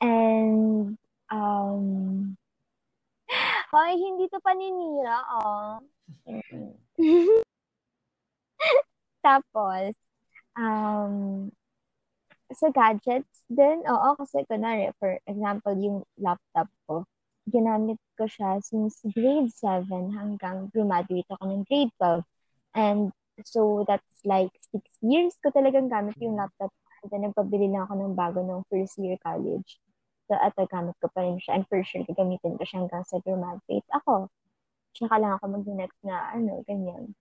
And, 0.02 0.98
um, 1.32 2.38
hoy, 3.74 3.94
hindi 3.98 4.30
to 4.30 4.40
paninira, 4.40 5.18
oh. 5.30 5.82
Tapos, 9.26 9.94
um, 10.56 11.52
sa 12.54 12.68
gadgets 12.72 13.44
din, 13.52 13.84
oo, 13.84 14.10
kasi 14.16 14.46
kunwari, 14.48 14.92
for 15.02 15.20
example, 15.28 15.76
yung 15.76 16.00
laptop 16.16 16.70
ko, 16.88 17.04
ginamit 17.48 18.00
ko 18.16 18.28
siya 18.28 18.60
since 18.64 19.04
grade 19.16 19.52
7 19.52 20.16
hanggang 20.16 20.72
graduate 20.72 21.28
ako 21.32 21.44
ng 21.48 21.64
grade 21.68 21.92
12. 22.00 22.24
And 22.78 23.12
so, 23.44 23.84
that's 23.88 24.20
like 24.24 24.52
six 24.72 24.86
years 25.04 25.36
ko 25.44 25.52
talagang 25.52 25.92
gamit 25.92 26.16
yung 26.24 26.40
laptop. 26.40 26.72
And 27.04 27.10
then, 27.12 27.22
nagpabili 27.30 27.68
lang 27.72 27.88
ako 27.88 27.94
ng 28.00 28.16
bago 28.16 28.40
ng 28.44 28.64
first 28.72 28.96
year 29.02 29.20
college. 29.20 29.80
So, 30.28 30.36
at 30.36 30.60
gamit 30.60 30.96
ko 31.00 31.08
pa 31.08 31.24
rin 31.24 31.40
siya. 31.40 31.60
And 31.60 31.66
for 31.72 31.80
sure, 31.88 32.04
gagamitin 32.04 32.60
ko 32.60 32.64
siya 32.68 32.84
hanggang 32.84 33.08
sa 33.08 33.24
graduate 33.24 33.88
ako. 33.96 34.28
Tsaka 34.92 35.16
lang 35.24 35.40
ako 35.40 35.46
mag-next 35.56 36.00
na, 36.04 36.36
ano, 36.36 36.64
ganyan. 36.68 37.16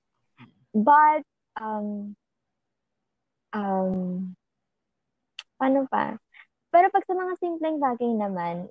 But, 0.75 1.23
um, 1.55 2.19
um, 3.55 4.35
paano 5.55 5.87
pa? 5.87 6.19
Pero 6.75 6.91
pag 6.91 7.07
sa 7.07 7.15
mga 7.15 7.33
simpleng 7.39 7.79
bagay 7.79 8.11
naman, 8.11 8.69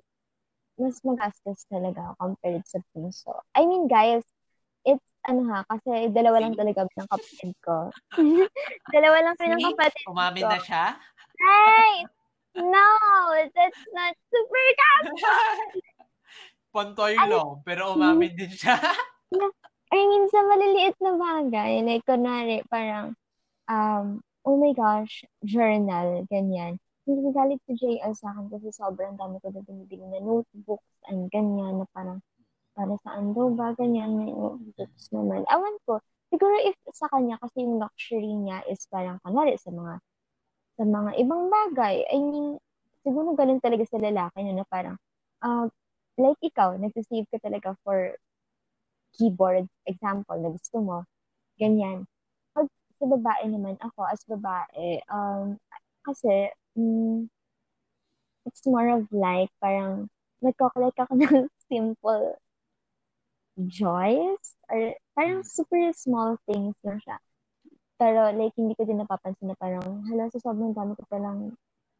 mas 0.76 1.00
magastos 1.00 1.64
talaga 1.72 2.12
compared 2.20 2.62
sa 2.68 2.78
puso. 2.92 3.32
I 3.56 3.64
mean, 3.64 3.88
guys, 3.88 4.22
it's 4.84 5.02
ano 5.26 5.48
ha, 5.50 5.64
kasi 5.66 6.12
dalawa 6.12 6.44
lang 6.44 6.54
talaga 6.54 6.86
ng 6.86 7.08
kapatid 7.10 7.52
ko. 7.64 7.90
dalawa 8.94 9.16
lang 9.24 9.34
kami 9.40 9.48
ng 9.56 9.66
kapatid 9.74 10.06
Umamin 10.06 10.44
ko. 10.44 10.50
na 10.52 10.60
siya? 10.62 10.84
Right! 11.40 12.06
No! 12.56 12.85
That's 13.66 13.82
not 13.90 14.14
super 14.30 14.66
gastos! 14.78 15.58
Pontoy 16.74 17.18
long, 17.18 17.66
pero 17.66 17.98
umamin 17.98 18.30
din 18.38 18.52
siya. 18.54 18.78
I 19.90 19.98
mean, 19.98 20.30
sa 20.30 20.38
maliliit 20.46 20.94
na 21.02 21.18
bagay, 21.18 21.82
like, 21.82 22.06
kunwari, 22.06 22.62
parang, 22.70 23.18
um, 23.66 24.22
oh 24.46 24.54
my 24.54 24.70
gosh, 24.70 25.26
journal, 25.42 26.22
ganyan. 26.30 26.78
Hindi 27.10 27.34
galit 27.34 27.58
si 27.66 27.74
JL 27.74 28.14
sa 28.14 28.30
akin 28.34 28.54
kasi 28.54 28.70
sobrang 28.70 29.18
dami 29.18 29.42
ko 29.42 29.50
na 29.50 29.66
binibili 29.66 30.06
na 30.06 30.22
notebooks 30.22 30.86
and 31.10 31.26
ganyan 31.34 31.82
na 31.82 31.86
parang 31.90 32.22
para 32.78 32.94
saan 33.02 33.34
daw 33.34 33.50
ba, 33.50 33.74
ganyan, 33.74 34.14
may 34.14 34.30
notebooks 34.30 35.10
naman. 35.10 35.42
Awan 35.50 35.74
ko, 35.90 35.98
siguro 36.30 36.54
if 36.62 36.78
sa 36.94 37.10
kanya 37.10 37.34
kasi 37.42 37.66
yung 37.66 37.82
luxury 37.82 38.30
niya 38.30 38.62
is 38.70 38.86
parang 38.86 39.18
kunwari 39.26 39.58
sa 39.58 39.74
mga 39.74 39.98
sa 40.78 40.84
mga 40.86 41.10
ibang 41.18 41.50
bagay. 41.50 42.06
I 42.06 42.18
mean, 42.22 42.62
siguro 43.06 43.38
ganun 43.38 43.62
talaga 43.62 43.86
sa 43.86 44.02
lalaki 44.02 44.42
no, 44.42 44.58
na 44.58 44.66
parang, 44.66 44.98
uh, 45.46 45.70
like 46.18 46.40
ikaw, 46.42 46.74
nagsisave 46.74 47.30
ka 47.30 47.38
talaga 47.38 47.78
for 47.86 48.18
keyboard, 49.14 49.70
example, 49.86 50.34
na 50.42 50.50
gusto 50.50 50.76
mo, 50.82 50.96
ganyan. 51.60 52.04
Pag 52.52 52.66
sa 52.98 53.06
babae 53.06 53.44
naman, 53.46 53.78
ako 53.78 54.00
as 54.10 54.22
babae, 54.26 55.00
um, 55.08 55.54
kasi, 56.02 56.50
mm, 56.74 57.30
it's 58.46 58.66
more 58.66 58.90
of 58.90 59.06
like, 59.14 59.50
parang, 59.62 60.10
nagkakalike 60.42 60.98
ako 60.98 61.12
ng 61.22 61.46
simple 61.70 62.36
joys, 63.56 64.44
or 64.68 64.92
parang 65.16 65.40
super 65.46 65.80
small 65.96 66.36
things 66.44 66.76
lang 66.84 67.00
siya. 67.00 67.16
Pero 67.96 68.28
like, 68.36 68.52
hindi 68.60 68.76
ko 68.76 68.84
din 68.84 69.00
napapansin 69.00 69.48
na 69.48 69.56
parang, 69.56 70.04
hala, 70.04 70.28
sa 70.28 70.40
sobrang 70.44 70.76
dami 70.76 70.92
ko 71.00 71.04
palang 71.08 71.56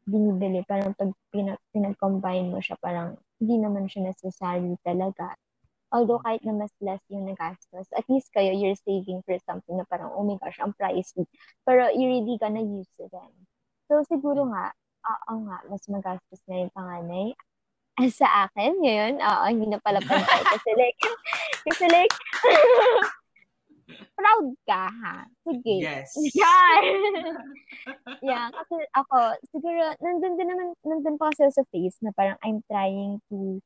binibili. 0.07 0.63
Parang 0.65 0.95
pag 0.95 1.11
pinag- 1.35 1.63
pinag-combine 1.75 2.49
mo 2.49 2.63
siya, 2.63 2.79
parang 2.79 3.19
hindi 3.43 3.61
naman 3.61 3.91
siya 3.91 4.09
necessary 4.09 4.79
talaga. 4.87 5.35
Although 5.95 6.23
kahit 6.23 6.43
na 6.43 6.55
mas 6.55 6.73
less 6.83 7.03
yung 7.11 7.31
nagastos, 7.31 7.87
at 7.95 8.07
least 8.11 8.31
kayo, 8.35 8.51
you're 8.51 8.79
saving 8.79 9.23
for 9.23 9.39
something 9.47 9.79
na 9.79 9.87
parang, 9.87 10.11
oh 10.15 10.27
my 10.27 10.35
gosh, 10.43 10.59
ang 10.59 10.75
pricey. 10.75 11.27
Pero 11.63 11.91
you 11.95 12.11
really 12.11 12.39
gonna 12.39 12.63
use 12.63 12.91
it 12.99 13.11
then. 13.11 13.33
So 13.87 14.03
siguro 14.07 14.51
nga, 14.51 14.75
oo 15.07 15.35
nga, 15.47 15.59
mas 15.71 15.87
magastos 15.87 16.43
na 16.51 16.67
yung 16.67 16.73
panganay. 16.75 17.35
As 17.97 18.19
sa 18.19 18.51
akin, 18.51 18.83
ngayon, 18.83 19.15
oo, 19.23 19.45
hindi 19.47 19.67
na 19.71 19.81
pala 19.81 20.03
pantay. 20.03 20.43
Kasi 20.53 20.71
like, 20.77 20.99
kasi 21.65 21.85
like, 21.89 22.13
proud 24.27 24.47
ka, 24.67 24.91
ha? 24.91 25.17
Sige. 25.47 25.87
Yes. 25.87 26.11
Yeah. 26.35 26.75
yeah, 28.27 28.47
kasi 28.51 28.75
ako, 28.99 29.39
siguro, 29.55 29.95
nandun 30.03 30.35
din 30.35 30.51
naman, 30.51 30.75
nandun 30.83 31.15
pa 31.15 31.31
kasi 31.31 31.47
sa 31.55 31.63
face 31.71 31.95
na 32.03 32.11
parang 32.19 32.35
I'm 32.43 32.59
trying 32.67 33.23
to, 33.31 33.63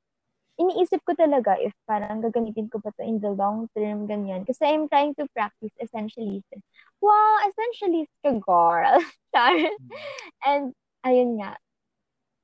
iniisip 0.60 1.00
ko 1.08 1.16
talaga 1.16 1.56
if 1.56 1.72
parang 1.88 2.20
gagamitin 2.20 2.68
ko 2.68 2.84
ba 2.84 2.92
to 3.00 3.08
in 3.08 3.16
the 3.24 3.32
long 3.32 3.72
term, 3.72 4.04
ganyan. 4.04 4.44
Kasi 4.44 4.68
I'm 4.68 4.92
trying 4.92 5.16
to 5.16 5.24
practice 5.32 5.72
essentialism. 5.80 6.60
Wow, 7.00 7.40
essentialist 7.48 8.12
ka, 8.20 8.36
girl. 8.36 9.00
Char. 9.32 9.56
And, 10.44 10.76
ayun 11.08 11.40
nga. 11.40 11.56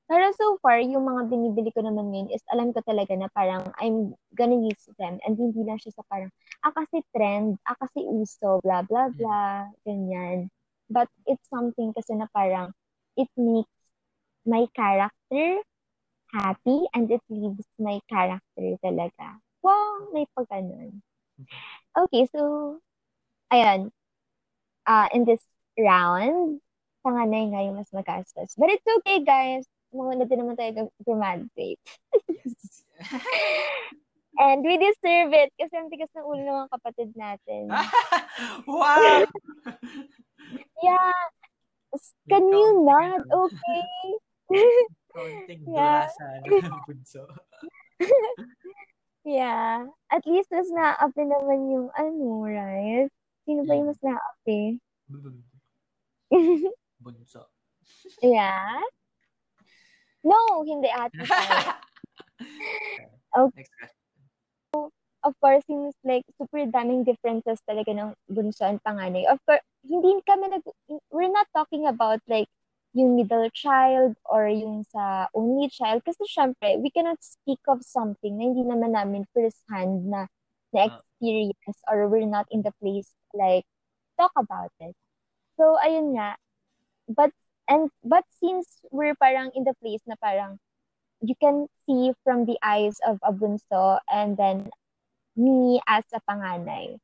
Pero 0.07 0.31
so 0.38 0.55
far, 0.62 0.79
yung 0.79 1.03
mga 1.03 1.27
binibili 1.27 1.75
ko 1.75 1.83
naman 1.83 2.14
ngayon 2.14 2.31
is 2.31 2.42
alam 2.55 2.71
ko 2.71 2.79
talaga 2.87 3.11
na 3.19 3.27
parang 3.35 3.66
I'm 3.83 4.14
gonna 4.38 4.55
use 4.55 4.87
them 5.03 5.19
and 5.27 5.35
hindi 5.35 5.66
lang 5.66 5.83
siya 5.83 5.99
sa 5.99 6.07
parang, 6.07 6.31
ah 6.62 6.71
kasi 6.71 7.03
trend, 7.11 7.59
ah 7.66 7.75
kasi 7.75 8.07
uso, 8.07 8.62
blah, 8.62 8.87
blah, 8.87 9.11
blah, 9.11 9.66
ganyan. 9.83 10.47
But 10.87 11.11
it's 11.27 11.42
something 11.51 11.90
kasi 11.90 12.14
na 12.14 12.31
parang 12.31 12.71
it 13.19 13.27
makes 13.35 13.75
my 14.47 14.71
character 14.79 15.59
happy 16.31 16.87
and 16.95 17.11
it 17.11 17.23
leaves 17.27 17.66
my 17.79 17.99
character 18.07 18.79
talaga. 18.79 19.42
Wow, 19.59 20.14
may 20.14 20.31
pagkanon. 20.38 21.03
Okay, 21.99 22.31
so, 22.31 22.79
ayan. 23.51 23.90
Uh, 24.87 25.11
in 25.11 25.27
this 25.27 25.42
round, 25.75 26.62
panganay 27.03 27.51
nga 27.51 27.66
yung 27.66 27.75
mas 27.75 27.90
magastos. 27.90 28.55
But 28.55 28.71
it's 28.71 28.87
okay, 29.03 29.27
guys. 29.27 29.66
Muna 29.97 30.29
din 30.29 30.39
naman 30.45 30.61
tayo 30.61 30.93
graduate. 31.01 31.81
Yes. 32.29 32.85
And 34.37 34.61
we 34.61 34.77
deserve 34.77 35.33
it 35.33 35.49
kasi 35.57 35.73
ang 35.81 35.89
tigas 35.89 36.13
ng 36.13 36.29
ulo 36.29 36.41
ng 36.45 36.57
mga 36.61 36.73
kapatid 36.77 37.11
natin. 37.17 37.73
wow! 38.69 39.25
Yeah. 40.85 41.17
Can 42.29 42.45
you 42.53 42.85
not? 42.85 43.25
Okay. 43.25 43.83
Konting 45.17 45.65
Yeah. 45.65 46.05
bunso. 46.85 47.25
Yeah. 49.25 49.89
At 50.13 50.29
least 50.29 50.53
mas 50.53 50.69
na-up 50.69 51.17
naman 51.17 51.73
yung 51.73 51.89
ano, 51.97 52.45
right? 52.45 53.09
Sino 53.49 53.65
ba 53.65 53.73
yung 53.73 53.89
mas 53.89 54.03
na-up 54.05 54.41
eh? 54.53 54.77
bunso. 57.01 57.49
yeah. 58.21 58.85
No, 60.27 60.67
hindi 60.67 60.91
ate. 60.91 61.15
Okay. 63.37 63.62
Next 63.62 63.73
question. 63.79 64.91
Of 65.27 65.35
course, 65.43 65.62
seems 65.67 65.95
like 66.07 66.23
super 66.39 66.71
daming 66.71 67.03
differences 67.03 67.59
talaga 67.67 67.91
ng 67.91 68.15
bunso 68.31 68.62
and 68.62 68.79
panganay. 68.87 69.27
Of 69.27 69.43
course, 69.43 69.62
hindi 69.83 70.23
kami 70.23 70.55
nag... 70.55 70.62
We're 71.11 71.31
not 71.31 71.51
talking 71.51 71.87
about 71.91 72.23
like 72.31 72.47
yung 72.95 73.19
middle 73.19 73.51
child 73.51 74.15
or 74.25 74.47
yung 74.47 74.87
sa 74.87 75.27
only 75.35 75.67
child. 75.67 76.07
Kasi 76.07 76.23
syempre, 76.31 76.79
we 76.79 76.95
cannot 76.95 77.19
speak 77.19 77.59
of 77.67 77.83
something 77.83 78.39
na 78.39 78.55
hindi 78.55 78.62
naman 78.62 78.95
namin 78.95 79.27
first 79.35 79.67
hand 79.67 80.07
na 80.07 80.31
na 80.71 80.95
experience 80.95 81.79
or 81.91 82.07
we're 82.07 82.29
not 82.29 82.47
in 82.55 82.62
the 82.62 82.75
place 82.79 83.11
like 83.35 83.67
talk 84.15 84.33
about 84.39 84.71
it. 84.79 84.95
So, 85.59 85.75
ayun 85.83 86.15
nga. 86.15 86.39
But 87.11 87.35
And 87.68 87.90
but 88.05 88.22
since 88.38 88.81
we're 88.90 89.18
parang 89.18 89.50
in 89.55 89.64
the 89.66 89.74
place 89.83 90.02
na 90.07 90.14
parang 90.22 90.59
you 91.20 91.35
can 91.40 91.66
see 91.87 92.12
from 92.22 92.44
the 92.46 92.59
eyes 92.62 92.96
of 93.07 93.18
a 93.26 93.33
bunso 93.33 93.98
and 94.12 94.37
then 94.37 94.70
me 95.37 95.81
as 95.87 96.05
a 96.14 96.20
panganay. 96.29 96.98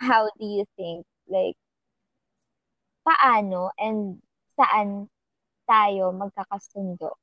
How 0.00 0.28
do 0.38 0.44
you 0.44 0.64
think 0.76 1.06
like 1.28 1.56
paano 3.06 3.70
and 3.78 4.20
saan 4.58 5.08
tayo 5.64 6.12
magkakasundo? 6.12 7.16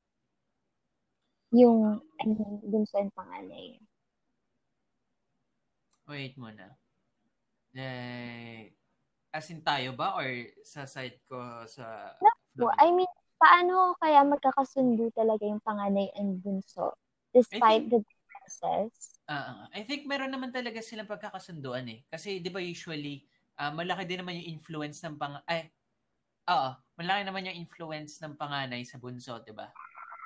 Yung 1.51 1.99
mean, 2.23 2.63
bunso 2.63 2.95
and 3.01 3.11
panganay. 3.13 3.75
Wait 6.07 6.33
muna. 6.39 6.79
Like, 7.75 8.75
as 9.31 9.47
in 9.49 9.63
tayo 9.63 9.95
ba 9.95 10.15
or 10.19 10.27
sa 10.63 10.83
side 10.83 11.19
ko 11.27 11.39
sa... 11.67 12.15
No, 12.59 12.67
I 12.77 12.91
mean, 12.91 13.07
paano 13.41 13.95
kaya 13.97 14.21
magkakasundo 14.27 15.09
talaga 15.15 15.47
yung 15.47 15.63
panganay 15.63 16.11
and 16.13 16.37
bunso 16.43 16.93
despite 17.33 17.87
think, 17.87 17.95
the 17.95 17.99
differences? 18.03 19.17
Uh, 19.25 19.65
I 19.71 19.81
think 19.87 20.05
meron 20.05 20.35
naman 20.35 20.51
talaga 20.51 20.83
silang 20.83 21.09
pagkakasunduan 21.09 21.87
eh. 21.89 21.99
Kasi 22.11 22.43
'di 22.43 22.51
ba 22.51 22.59
usually 22.59 23.25
uh, 23.57 23.71
malaki 23.71 24.05
din 24.05 24.21
naman 24.21 24.37
yung 24.43 24.59
influence 24.59 25.01
ng 25.01 25.15
pang 25.15 25.39
ay 25.47 25.71
Oo, 26.51 26.69
malaki 26.99 27.21
naman 27.23 27.47
yung 27.47 27.63
influence 27.63 28.19
ng 28.19 28.35
panganay 28.35 28.83
sa 28.83 28.99
bunso, 28.99 29.39
'di 29.39 29.53
ba? 29.55 29.71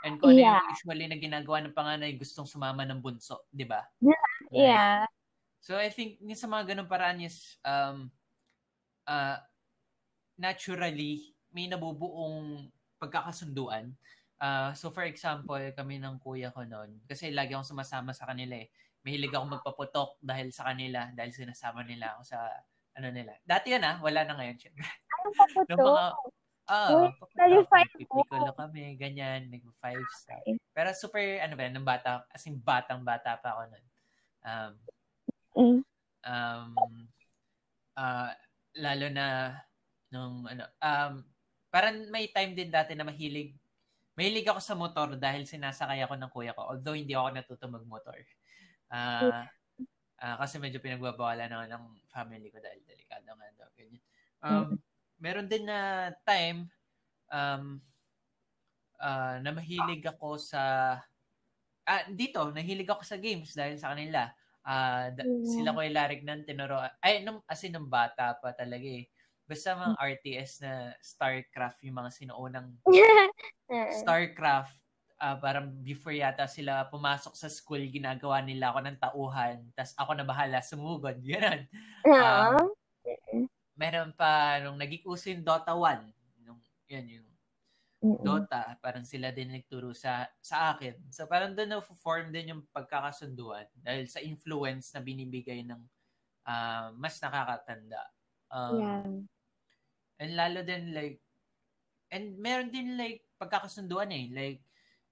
And 0.02 0.18
kung 0.18 0.34
yeah. 0.34 0.58
ano 0.58 0.66
yung 0.66 0.72
usually 0.74 1.06
na 1.06 1.20
ginagawa 1.20 1.62
ng 1.62 1.76
panganay, 1.76 2.18
gustong 2.18 2.50
sumama 2.50 2.88
ng 2.88 3.04
bunso, 3.04 3.46
'di 3.54 3.68
ba? 3.68 3.86
Yeah. 4.02 4.26
yeah. 4.50 5.04
So 5.62 5.78
I 5.78 5.92
think 5.94 6.22
yung 6.24 6.40
sa 6.40 6.50
mga 6.50 6.74
ganung 6.74 6.90
paraan 6.90 7.22
is 7.22 7.58
um 7.62 8.10
uh, 9.08 9.38
naturally 10.38 11.34
may 11.56 11.66
nabubuong 11.72 12.68
pagkakasunduan. 13.00 13.96
Uh, 14.36 14.76
so 14.76 14.92
for 14.92 15.08
example, 15.08 15.62
kami 15.74 15.98
ng 15.98 16.20
kuya 16.20 16.52
ko 16.52 16.68
noon, 16.68 17.00
kasi 17.08 17.32
lagi 17.32 17.56
akong 17.56 17.72
sumasama 17.72 18.12
sa 18.12 18.28
kanila 18.28 18.60
eh. 18.60 18.68
Mahilig 19.06 19.32
akong 19.32 19.54
magpaputok 19.54 20.18
dahil 20.20 20.50
sa 20.50 20.68
kanila, 20.74 21.08
dahil 21.14 21.32
sinasama 21.32 21.86
nila 21.86 22.18
ako 22.18 22.22
sa 22.26 22.40
ano 22.96 23.08
nila. 23.14 23.38
Dati 23.46 23.72
yan 23.72 23.86
ah, 23.86 23.98
wala 24.02 24.26
na 24.26 24.34
ngayon. 24.36 24.58
Ano 25.16 25.28
paputok? 25.34 25.78
mga, 25.80 26.06
Ah, 26.66 27.14
Pipikulo 27.94 28.50
kami, 28.58 28.98
ganyan, 28.98 29.54
nag-five 29.54 30.02
star. 30.18 30.42
Pero 30.74 30.90
super, 30.98 31.22
ano 31.46 31.54
ba, 31.54 31.70
nung 31.70 31.86
bata, 31.86 32.26
as 32.34 32.42
in 32.50 32.58
batang 32.58 33.06
bata 33.06 33.38
pa 33.38 33.54
ako 33.54 33.62
noon. 33.70 33.86
Um, 34.46 34.72
mm. 35.54 35.80
um, 36.26 36.70
uh, 37.94 38.34
lalo 38.76 39.08
na 39.12 39.56
nung 40.12 40.46
ano 40.48 40.64
um 40.84 41.24
parang 41.72 42.08
may 42.12 42.32
time 42.32 42.56
din 42.56 42.72
dati 42.72 42.96
na 42.96 43.08
mahilig 43.08 43.56
mahilig 44.16 44.48
ako 44.48 44.60
sa 44.64 44.76
motor 44.80 45.20
dahil 45.20 45.44
sinasakay 45.44 46.00
ako 46.04 46.16
ng 46.16 46.32
kuya 46.32 46.56
ko 46.56 46.72
although 46.72 46.96
hindi 46.96 47.12
ako 47.12 47.30
natuto 47.36 47.66
magmotor. 47.68 48.20
Uh, 48.88 49.44
uh, 50.24 50.36
kasi 50.40 50.56
medyo 50.56 50.80
pinagbabawalan 50.80 51.52
ako 51.52 51.66
ng 51.68 51.86
family 52.08 52.48
ko 52.48 52.64
dahil 52.64 52.80
delikado 52.88 53.28
nga 53.28 53.50
daw. 53.60 53.70
Ganyan. 53.76 54.04
Um, 54.46 54.68
meron 55.20 55.52
din 55.52 55.68
na 55.68 56.12
time 56.24 56.72
um, 57.28 57.84
uh, 59.04 59.36
na 59.44 59.52
mahilig 59.52 60.06
ako 60.08 60.40
sa 60.40 60.96
ah, 61.86 62.04
dito, 62.10 62.50
nahilig 62.50 62.90
ako 62.90 63.04
sa 63.06 63.18
games 63.20 63.54
dahil 63.54 63.78
sa 63.78 63.94
kanila. 63.94 64.32
Uh, 64.66 65.14
da- 65.14 65.30
mm. 65.30 65.46
Sila 65.46 65.78
ko 65.78 65.86
ilarig 65.86 66.26
ng 66.26 66.42
tinuro. 66.42 66.82
Ay, 66.98 67.22
nung, 67.22 67.46
as 67.46 67.62
in, 67.62 67.78
nung 67.78 67.86
bata 67.86 68.34
pa 68.42 68.50
talaga 68.58 68.82
eh. 68.82 69.06
Basta 69.46 69.78
mga 69.78 69.94
RTS 70.02 70.52
na 70.66 70.74
StarCraft, 71.06 71.86
yung 71.86 72.02
mga 72.02 72.10
sinuunang 72.18 72.82
StarCraft, 74.02 74.74
uh, 75.22 75.38
parang 75.38 75.70
before 75.86 76.18
yata 76.18 76.50
sila 76.50 76.90
pumasok 76.90 77.38
sa 77.38 77.46
school, 77.46 77.78
ginagawa 77.86 78.42
nila 78.42 78.74
ako 78.74 78.80
ng 78.82 78.98
tauhan, 78.98 79.58
tas 79.78 79.94
ako 80.02 80.18
na 80.18 80.26
bahala 80.26 80.66
sumugod. 80.66 81.22
Ganun. 81.30 81.62
Um, 82.10 82.74
meron 83.78 84.12
pa, 84.18 84.58
nung 84.66 84.82
naging 84.82 85.06
uso 85.06 85.30
yung 85.30 85.46
Dota 85.46 85.78
1, 85.78 86.10
nung, 86.42 86.58
yan, 86.90 87.06
yung 87.22 87.28
Mm-mm. 88.06 88.22
Dota, 88.22 88.78
parang 88.78 89.02
sila 89.02 89.34
din 89.34 89.50
nagturo 89.50 89.90
sa 89.98 90.30
sa 90.38 90.78
akin. 90.78 91.10
So 91.10 91.26
parang 91.26 91.58
doon 91.58 91.74
na 91.74 91.82
form 91.82 92.30
din 92.30 92.54
yung 92.54 92.62
pagkakasunduan 92.70 93.66
dahil 93.82 94.06
sa 94.06 94.22
influence 94.22 94.94
na 94.94 95.02
binibigay 95.02 95.66
ng 95.66 95.82
uh, 96.46 96.94
mas 96.94 97.18
nakakatanda. 97.18 98.04
Um, 98.54 98.78
yeah. 98.78 99.06
And 100.22 100.32
lalo 100.38 100.62
din 100.62 100.94
like 100.94 101.18
and 102.14 102.38
meron 102.38 102.70
din 102.70 102.94
like 102.94 103.26
pagkakasunduan 103.42 104.14
eh. 104.14 104.30
Like 104.30 104.62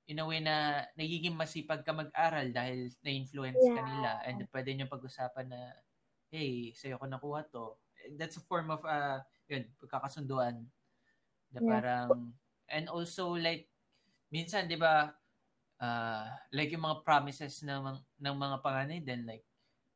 in 0.05 0.21
a 0.21 0.25
way 0.29 0.37
na 0.37 0.85
nagiging 0.93 1.33
masipag 1.33 1.81
ka 1.81 1.95
mag-aral 1.95 2.53
dahil 2.53 2.93
na-influence 3.01 3.57
yeah. 3.57 3.75
kanila 3.79 4.11
and 4.27 4.45
pwede 4.53 4.69
nyo 4.75 4.85
pag-usapan 4.85 5.49
na 5.49 5.61
hey, 6.29 6.73
sa'yo 6.77 7.01
ko 7.01 7.09
nakuha 7.09 7.41
to. 7.49 7.73
That's 8.19 8.37
a 8.37 8.43
form 8.45 8.69
of 8.69 8.85
uh, 8.85 9.23
yun, 9.49 9.65
pagkakasunduan 9.81 10.61
na 11.53 11.59
yeah. 11.61 11.69
parang 11.69 12.37
And 12.69 12.87
also 12.87 13.35
like 13.35 13.69
minsan 14.33 14.67
'di 14.67 14.77
ba 14.79 15.13
uh, 15.83 16.25
like 16.55 16.71
yung 16.73 16.85
mga 16.85 17.03
promises 17.05 17.61
ng 17.61 17.99
ng 18.21 18.35
mga 18.35 18.57
panganay 18.63 18.99
then 19.03 19.27
like 19.27 19.45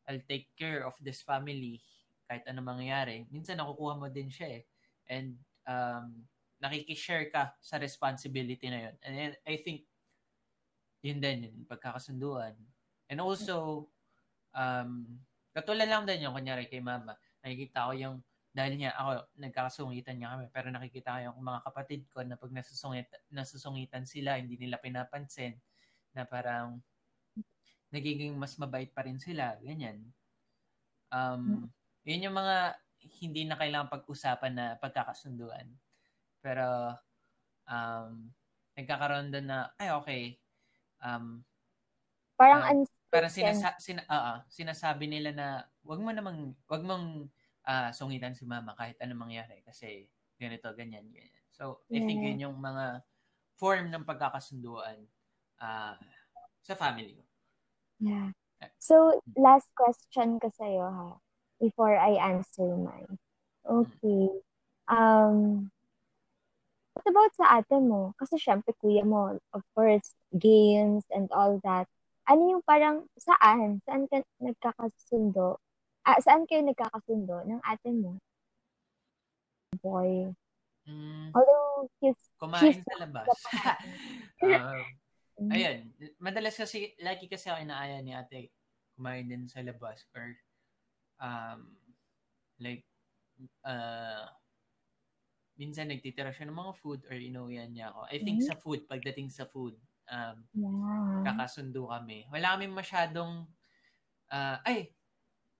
I'll 0.07 0.23
take 0.23 0.51
care 0.55 0.87
of 0.87 0.95
this 1.03 1.19
family 1.19 1.83
kahit 2.27 2.47
ano 2.47 2.63
mangyayari. 2.63 3.27
Minsan 3.31 3.59
nakukuha 3.59 3.99
mo 3.99 4.07
din 4.07 4.31
siya 4.31 4.59
eh. 4.59 4.63
And 5.07 5.39
um, 5.67 6.27
nakikishare 6.63 7.31
ka 7.31 7.55
sa 7.59 7.79
responsibility 7.79 8.67
na 8.67 8.89
yun. 8.89 8.95
And 9.03 9.35
I 9.43 9.55
think 9.63 9.87
yun 11.05 11.23
din 11.23 11.47
yun, 11.47 11.57
pagkakasunduan. 11.69 12.55
And 13.07 13.19
also, 13.23 13.87
um, 14.51 15.21
katulad 15.55 15.87
lang 15.87 16.03
din 16.03 16.27
yung 16.27 16.35
kunyari 16.35 16.67
kay 16.67 16.83
mama, 16.83 17.15
nakikita 17.39 17.87
ko 17.87 17.93
yung 17.95 18.17
dahil 18.57 18.73
niya 18.73 18.97
ako, 18.97 19.37
nagkakasungitan 19.37 20.17
niya 20.17 20.33
kami. 20.33 20.49
Pero 20.49 20.73
nakikita 20.73 21.13
ko 21.13 21.19
yung 21.29 21.45
mga 21.45 21.61
kapatid 21.61 22.01
ko 22.09 22.25
na 22.25 22.33
pag 22.33 22.49
nasusungit, 22.49 23.05
nasusungitan 23.29 24.09
sila, 24.09 24.41
hindi 24.41 24.57
nila 24.57 24.81
pinapansin 24.81 25.53
na 26.17 26.25
parang 26.25 26.81
nagiging 27.93 28.33
mas 28.33 28.57
mabait 28.57 28.89
pa 28.89 29.05
rin 29.05 29.21
sila. 29.21 29.61
Ganyan. 29.61 30.01
Um, 31.13 31.69
yun 32.01 32.25
yung 32.25 32.33
mga 32.33 32.81
hindi 33.21 33.45
na 33.45 33.61
kailangan 33.61 33.93
pag-usapan 33.93 34.53
na 34.57 34.65
pagkakasunduan. 34.81 35.69
Pero 36.41 36.97
um, 37.69 38.33
nagkakaroon 38.73 39.29
doon 39.29 39.47
na, 39.53 39.69
ay 39.77 39.93
okay, 40.01 40.23
um, 41.05 41.45
parang 42.33 42.81
uh, 42.81 42.89
parang 43.13 43.29
sinasa, 43.29 43.77
sina, 43.77 44.01
uh, 44.09 44.13
uh, 44.33 44.37
sinasabi 44.49 45.05
nila 45.05 45.29
na 45.29 45.47
wag 45.85 46.01
mo 46.01 46.09
namang 46.09 46.57
wag 46.65 46.83
mong 46.83 47.29
uh, 47.67 47.91
sungitan 47.91 48.33
si 48.33 48.47
mama 48.47 48.73
kahit 48.73 48.95
anong 49.03 49.27
mangyari 49.27 49.59
kasi 49.67 50.07
ganito, 50.39 50.71
ganyan, 50.73 51.03
ganyan. 51.11 51.43
So, 51.51 51.83
I 51.91 51.99
think 51.99 52.21
yun 52.23 52.39
yung 52.39 52.57
mga 52.61 53.01
form 53.57 53.89
ng 53.89 54.05
pagkakasunduan 54.05 55.01
uh, 55.59 55.97
sa 56.61 56.73
family 56.77 57.17
ko. 57.17 57.23
Yeah. 57.99 58.29
So, 58.77 59.17
last 59.33 59.65
question 59.73 60.37
ko 60.37 60.53
sa'yo 60.53 60.85
ha, 60.85 61.09
before 61.57 61.97
I 61.97 62.17
answer 62.21 62.77
mine. 62.77 63.17
Okay. 63.65 64.29
Um, 64.85 65.69
what 66.93 67.05
about 67.09 67.33
sa 67.33 67.57
ate 67.57 67.81
mo? 67.81 68.13
Kasi 68.21 68.37
syempre 68.37 68.77
kuya 68.77 69.01
mo, 69.01 69.41
of 69.51 69.65
course, 69.73 70.13
games 70.37 71.03
and 71.09 71.27
all 71.33 71.57
that. 71.65 71.89
Ano 72.29 72.53
yung 72.53 72.63
parang, 72.63 73.09
saan? 73.17 73.81
Saan 73.89 74.05
ka 74.05 74.21
nagkakasundo? 74.37 75.57
Ah, 76.07 76.23
saan 76.23 76.47
kayo 76.47 76.63
nagkakasundo 76.63 77.43
ng 77.43 77.59
ate 77.67 77.91
mo? 77.91 78.15
Boy. 79.83 80.31
Mm, 80.87 81.35
Although, 81.35 81.91
he's, 81.99 82.15
kumain 82.39 82.79
sa 82.79 82.95
labas. 83.03 83.27
um, 84.47 85.51
ayun. 85.51 85.91
Madalas 86.23 86.55
kasi, 86.55 86.95
lagi 87.03 87.27
kasi 87.27 87.51
ako 87.51 87.59
inaaya 87.59 87.99
ni 87.99 88.15
ate 88.15 88.55
kumain 88.95 89.27
din 89.27 89.51
sa 89.51 89.59
labas 89.59 90.07
or 90.15 90.31
um, 91.19 91.75
like, 92.63 92.87
uh, 93.67 94.31
minsan 95.59 95.91
nagtitira 95.91 96.31
siya 96.31 96.47
ng 96.47 96.55
mga 96.55 96.73
food 96.79 97.03
or 97.11 97.19
inuwian 97.19 97.75
niya 97.75 97.91
ako. 97.91 98.07
I 98.07 98.17
think 98.23 98.39
mm-hmm. 98.41 98.55
sa 98.55 98.63
food, 98.63 98.87
pagdating 98.87 99.27
sa 99.27 99.43
food, 99.43 99.75
um, 100.07 100.39
yeah. 100.55 101.19
kakasundo 101.27 101.91
kami. 101.91 102.23
Wala 102.31 102.55
kami 102.55 102.71
masyadong, 102.71 103.43
uh, 104.31 104.57
ay, 104.63 104.95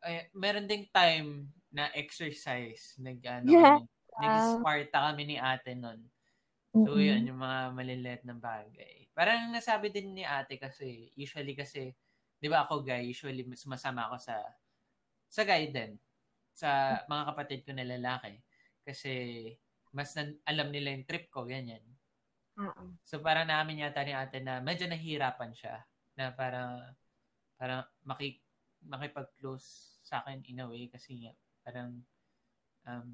ay, 0.04 0.30
meron 0.34 0.70
ding 0.70 0.86
time 0.94 1.50
na 1.74 1.90
exercise. 1.94 2.98
Nag, 2.98 3.22
ano, 3.24 3.50
yeah. 3.50 3.80
nag-Sparta 4.18 5.12
kami 5.12 5.24
ni 5.24 5.38
ate 5.38 5.74
nun. 5.78 6.02
So, 6.74 6.94
mm-hmm. 6.94 7.06
yun, 7.06 7.22
yung 7.34 7.42
mga 7.42 7.60
maliliit 7.74 8.22
na 8.28 8.38
bagay. 8.38 9.10
Parang 9.18 9.50
nasabi 9.50 9.90
din 9.90 10.14
ni 10.14 10.24
ate 10.28 10.62
kasi, 10.62 11.10
usually 11.18 11.58
kasi, 11.58 11.96
di 12.38 12.48
ba 12.50 12.68
ako 12.68 12.86
guy, 12.86 13.10
usually 13.10 13.42
sumasama 13.58 14.12
ako 14.12 14.22
sa, 14.22 14.36
sa 15.26 15.42
guy 15.42 15.74
din. 15.74 15.98
Sa 16.54 17.02
mga 17.10 17.24
kapatid 17.34 17.60
ko 17.66 17.74
na 17.74 17.86
lalaki. 17.86 18.38
Kasi, 18.86 19.14
mas 19.90 20.14
na, 20.14 20.30
alam 20.46 20.70
nila 20.70 20.94
yung 20.94 21.08
trip 21.10 21.34
ko, 21.34 21.50
ganyan. 21.50 21.82
Oo. 22.58 22.98
So 23.06 23.22
parang 23.22 23.46
namin 23.46 23.86
yata 23.86 24.02
ni 24.02 24.18
ate 24.18 24.42
na 24.42 24.58
medyo 24.58 24.90
nahihirapan 24.90 25.54
siya 25.54 25.86
na 26.18 26.34
para 26.34 26.94
para 27.58 27.86
maki, 28.02 28.42
makipag-close 28.86 30.00
sa 30.06 30.24
akin 30.24 30.44
in 30.48 30.64
a 30.64 30.68
way 30.70 30.88
kasi 30.88 31.26
nga 31.26 31.34
parang 31.66 32.00
um, 32.88 33.08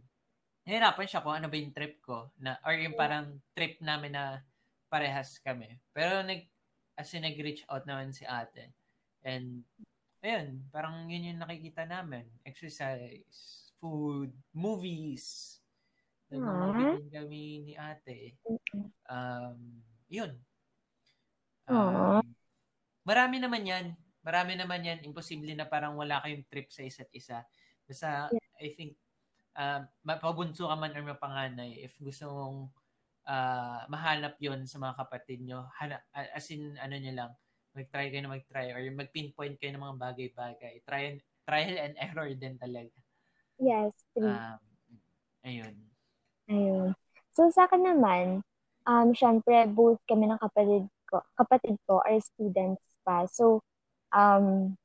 nahirapan 0.64 1.08
siya 1.10 1.24
kung 1.24 1.36
ano 1.36 1.48
ba 1.50 1.58
yung 1.60 1.76
trip 1.76 2.00
ko 2.04 2.32
na 2.40 2.60
or 2.64 2.76
yung 2.78 2.96
parang 2.96 3.40
trip 3.52 3.80
namin 3.84 4.16
na 4.16 4.44
parehas 4.88 5.42
kami. 5.42 5.82
Pero 5.92 6.22
nag 6.22 6.46
as 6.94 7.10
in 7.18 7.26
nag-reach 7.26 7.66
out 7.68 7.84
naman 7.90 8.14
si 8.14 8.24
ate. 8.24 8.70
And 9.26 9.66
ayun, 10.22 10.70
parang 10.70 11.10
yun 11.10 11.34
yung 11.34 11.42
nakikita 11.42 11.90
namin. 11.90 12.30
Exercise, 12.46 13.74
food, 13.82 14.30
movies. 14.54 15.58
Nag-movie 16.30 17.02
din 17.02 17.10
kami 17.10 17.44
ni 17.66 17.74
ate. 17.74 18.38
Um, 19.10 19.82
yun. 20.06 20.38
Um, 21.66 22.22
marami 23.02 23.42
naman 23.42 23.66
yan. 23.66 23.86
Marami 24.24 24.56
naman 24.56 24.88
yan. 24.88 25.04
Imposible 25.04 25.52
na 25.54 25.68
parang 25.68 26.00
wala 26.00 26.24
kayong 26.24 26.48
trip 26.48 26.72
sa 26.72 26.82
isa't 26.82 27.12
isa. 27.12 27.44
Basta, 27.84 28.32
I 28.58 28.72
think, 28.72 28.96
uh, 29.60 29.84
mapabunso 30.08 30.72
ka 30.72 30.76
man 30.80 30.96
or 30.96 31.04
mapanganay, 31.04 31.84
if 31.84 31.94
gusto 32.00 32.32
mong 32.32 32.58
uh, 33.28 33.84
mahanap 33.92 34.40
yon 34.40 34.64
sa 34.64 34.80
mga 34.80 34.96
kapatid 34.96 35.44
nyo, 35.44 35.68
hana, 35.76 36.00
as 36.16 36.48
in, 36.50 36.80
ano 36.80 36.96
nyo 36.96 37.14
lang, 37.14 37.32
mag-try 37.74 38.08
kayo 38.14 38.22
na 38.24 38.34
mag-try 38.38 38.72
or 38.72 38.82
mag-pinpoint 38.94 39.58
kayo 39.58 39.76
ng 39.76 39.84
mga 39.84 40.00
bagay-bagay. 40.00 40.74
Try, 40.86 41.20
trial 41.44 41.76
and 41.76 41.96
error 42.00 42.30
din 42.32 42.56
talaga. 42.56 42.96
Yes, 43.60 43.92
true. 44.16 44.30
Um, 44.30 44.60
ayun. 45.44 45.76
Ayun. 46.48 46.90
So, 47.34 47.50
sa 47.50 47.66
akin 47.66 47.82
naman, 47.82 48.46
um, 48.86 49.10
syempre, 49.12 49.68
both 49.68 50.00
kami 50.06 50.30
ng 50.30 50.40
kapatid 50.40 50.86
ko, 51.10 51.20
kapatid 51.36 51.76
ko 51.90 52.00
are 52.06 52.22
students 52.22 52.82
pa. 53.02 53.26
So, 53.28 53.60
um, 54.14 54.78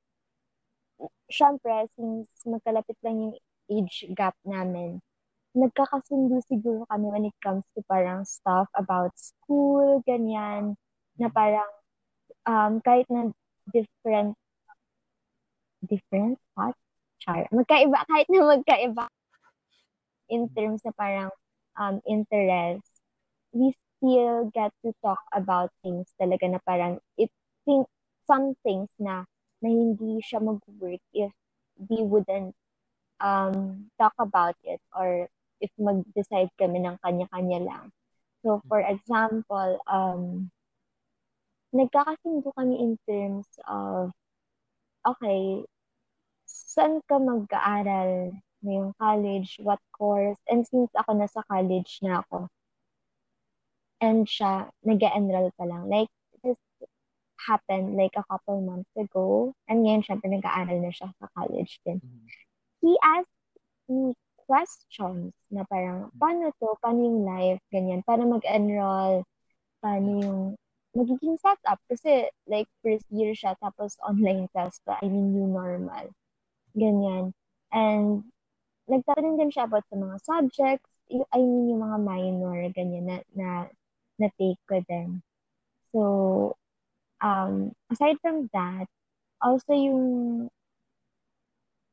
syempre, 1.31 1.87
since 1.95 2.29
magkalapit 2.49 2.97
lang 3.05 3.17
yung 3.31 3.35
age 3.69 4.09
gap 4.17 4.35
namin, 4.43 4.99
nagkakasundo 5.53 6.41
siguro 6.49 6.89
kami 6.89 7.07
when 7.13 7.29
it 7.29 7.37
comes 7.45 7.65
to 7.77 7.85
parang 7.87 8.25
stuff 8.25 8.69
about 8.75 9.13
school, 9.17 10.01
ganyan, 10.09 10.75
na 11.21 11.29
parang 11.29 11.69
um, 12.49 12.81
kahit 12.81 13.05
na 13.13 13.31
different 13.71 14.35
different 15.85 16.41
what? 16.57 16.75
Char. 17.19 17.47
Magkaiba, 17.51 17.99
kahit 18.07 18.27
na 18.31 18.41
magkaiba 18.47 19.07
in 20.29 20.49
terms 20.53 20.85
na 20.85 20.93
parang 20.95 21.31
um, 21.81 22.01
interest, 22.07 22.85
we 23.53 23.75
still 23.99 24.51
get 24.55 24.71
to 24.85 24.93
talk 25.03 25.21
about 25.35 25.73
things 25.83 26.07
talaga 26.21 26.47
na 26.47 26.61
parang 26.63 27.03
it 27.19 27.33
think 27.67 27.89
some 28.29 28.53
things 28.63 28.93
na 29.01 29.25
na 29.59 29.69
hindi 29.73 30.23
siya 30.23 30.39
mag-work 30.39 31.03
if 31.17 31.33
we 31.91 32.05
wouldn't 32.05 32.55
um, 33.19 33.89
talk 33.99 34.15
about 34.21 34.55
it 34.63 34.79
or 34.95 35.27
if 35.59 35.71
mag-decide 35.81 36.53
kami 36.55 36.79
ng 36.85 37.01
kanya-kanya 37.03 37.61
lang. 37.67 37.85
So, 38.47 38.63
for 38.71 38.79
example, 38.79 39.83
um, 39.91 40.51
nagkakasundo 41.75 42.55
kami 42.55 42.79
in 42.79 42.93
terms 43.03 43.51
of, 43.67 44.15
okay, 45.03 45.67
saan 46.47 47.03
ka 47.11 47.19
mag-aaral 47.19 48.31
ngayong 48.63 48.95
college, 48.99 49.59
what 49.63 49.83
course, 49.95 50.39
and 50.47 50.63
since 50.67 50.91
ako 50.95 51.19
nasa 51.19 51.43
college 51.51 51.99
na 52.03 52.23
ako, 52.23 52.47
and 53.99 54.27
siya, 54.31 54.71
nag 54.87 55.03
enroll 55.03 55.51
pa 55.59 55.67
lang. 55.67 55.91
Like, 55.91 56.11
happened 57.39 57.95
like 57.95 58.15
a 58.19 58.27
couple 58.27 58.59
months 58.61 58.91
ago, 58.99 59.55
and 59.71 59.87
ngayon, 59.87 60.03
syempre, 60.03 60.29
nag-aaral 60.31 60.83
na 60.83 60.91
siya 60.91 61.11
sa 61.19 61.27
college 61.35 61.79
din. 61.87 62.03
Mm-hmm 62.03 62.47
he 62.81 62.99
asked 63.03 63.31
me 63.89 64.15
questions 64.49 65.35
na 65.51 65.65
parang, 65.69 66.09
paano 66.17 66.51
to? 66.57 66.79
Paano 66.81 67.01
yung 67.05 67.21
life? 67.27 67.61
Ganyan. 67.69 68.01
Paano 68.07 68.39
mag-enroll? 68.39 69.25
Paano 69.83 70.09
yung 70.23 70.41
magiging 70.97 71.37
setup? 71.37 71.79
Kasi 71.91 72.31
like 72.49 72.69
first 72.81 73.05
year 73.13 73.37
siya, 73.37 73.59
tapos 73.61 73.99
online 74.01 74.49
test 74.57 74.81
pa. 74.89 74.97
I 75.05 75.11
mean, 75.11 75.37
new 75.37 75.49
normal. 75.49 76.09
Ganyan. 76.73 77.35
And 77.75 78.25
nagtatanong 78.89 79.37
din 79.37 79.53
siya 79.53 79.69
about 79.69 79.85
sa 79.93 79.97
mga 80.01 80.17
subjects. 80.25 80.89
I 81.13 81.41
mean, 81.41 81.73
yung 81.73 81.83
mga 81.85 81.99
minor, 82.01 82.59
ganyan, 82.73 83.05
na, 83.09 83.17
na, 83.37 83.49
na 84.17 84.29
take 84.41 84.61
ko 84.69 84.81
din. 84.85 85.21
So, 85.93 86.01
um, 87.23 87.73
aside 87.91 88.17
from 88.23 88.49
that, 88.53 88.87
also 89.43 89.73
yung 89.73 90.49